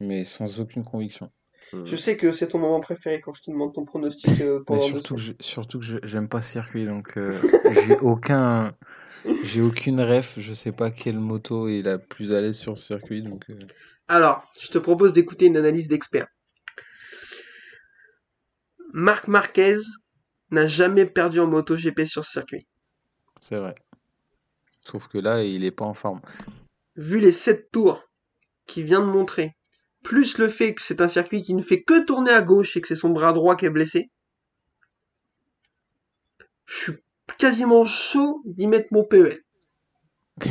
[0.00, 1.30] mais sans aucune conviction.
[1.74, 4.58] Euh, Je sais que c'est ton moment préféré quand je te demande ton pronostic euh,
[4.60, 7.32] mais pendant surtout que je, surtout que j'aime pas ce circuit, donc euh,
[7.86, 8.74] j'ai aucun,
[9.44, 12.86] j'ai aucune ref, je sais pas quelle moto est la plus à l'aise sur ce
[12.86, 13.58] circuit, donc euh,
[14.08, 16.28] Alors, je te propose d'écouter une analyse d'expert.
[18.94, 19.76] Marc Marquez
[20.50, 22.66] n'a jamais perdu en MotoGP sur ce circuit.
[23.42, 23.74] c'est vrai.
[24.86, 26.22] Sauf que là, il est pas en forme.
[26.96, 28.02] Vu les 7 tours
[28.66, 29.54] qu'il vient de montrer,
[30.02, 32.80] plus le fait que c'est un circuit qui ne fait que tourner à gauche et
[32.80, 34.10] que c'est son bras droit qui est blessé,
[36.66, 36.92] je suis
[37.38, 39.42] quasiment chaud d'y mettre mon PEL.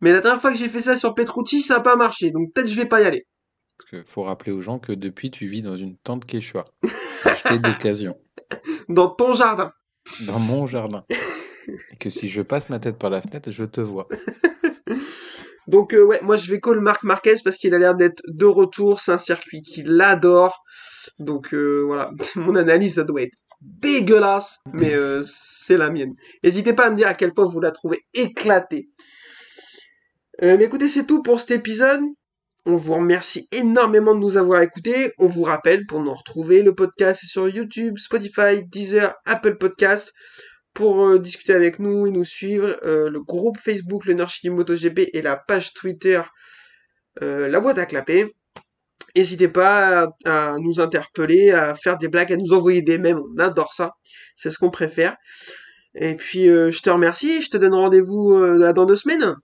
[0.00, 2.52] Mais la dernière fois que j'ai fait ça sur Petrucci, ça n'a pas marché, donc
[2.52, 3.26] peut-être je vais pas y aller.
[3.78, 6.66] Parce que faut rappeler aux gens que depuis, tu vis dans une tente Quechua,
[7.24, 8.16] achetée d'occasion,
[8.88, 9.72] Dans ton jardin.
[10.26, 11.04] dans mon jardin.
[11.92, 14.08] Et que si je passe ma tête par la fenêtre, je te vois.
[15.68, 18.46] Donc euh, ouais, moi je vais call Marc Marquez parce qu'il a l'air d'être de
[18.46, 20.64] retour, c'est un circuit qu'il adore.
[21.18, 26.14] Donc euh, voilà, mon analyse ça doit être dégueulasse, mais euh, c'est la mienne.
[26.42, 28.88] N'hésitez pas à me dire à quel point vous la trouvez éclatée.
[30.40, 32.00] Mais écoutez, c'est tout pour cet épisode.
[32.64, 35.12] On vous remercie énormément de nous avoir écoutés.
[35.18, 40.12] On vous rappelle, pour nous retrouver, le podcast est sur YouTube, Spotify, Deezer, Apple Podcast.
[40.78, 44.50] Pour euh, discuter avec nous et nous suivre, euh, le groupe Facebook Le Nord Chili
[44.50, 46.22] MotoGP et la page Twitter
[47.20, 48.32] euh, La Boîte à Clapper.
[49.16, 53.18] N'hésitez pas à, à nous interpeller, à faire des blagues, à nous envoyer des mèmes.
[53.18, 53.94] On adore ça.
[54.36, 55.16] C'est ce qu'on préfère.
[55.96, 57.42] Et puis, je te remercie.
[57.42, 58.38] Je te donne rendez-vous
[58.72, 59.34] dans deux semaines.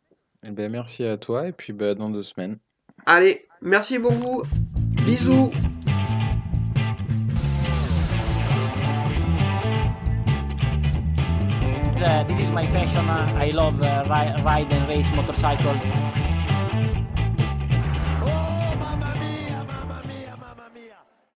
[0.47, 2.61] Eh ben, merci à toi, et puis bah, dans deux semaines.
[3.07, 4.45] Allez, merci beaucoup.
[5.05, 5.51] Bisous.
[12.05, 13.09] This is my passion.
[13.09, 16.34] I love uh, ri- ride and race motorcycle.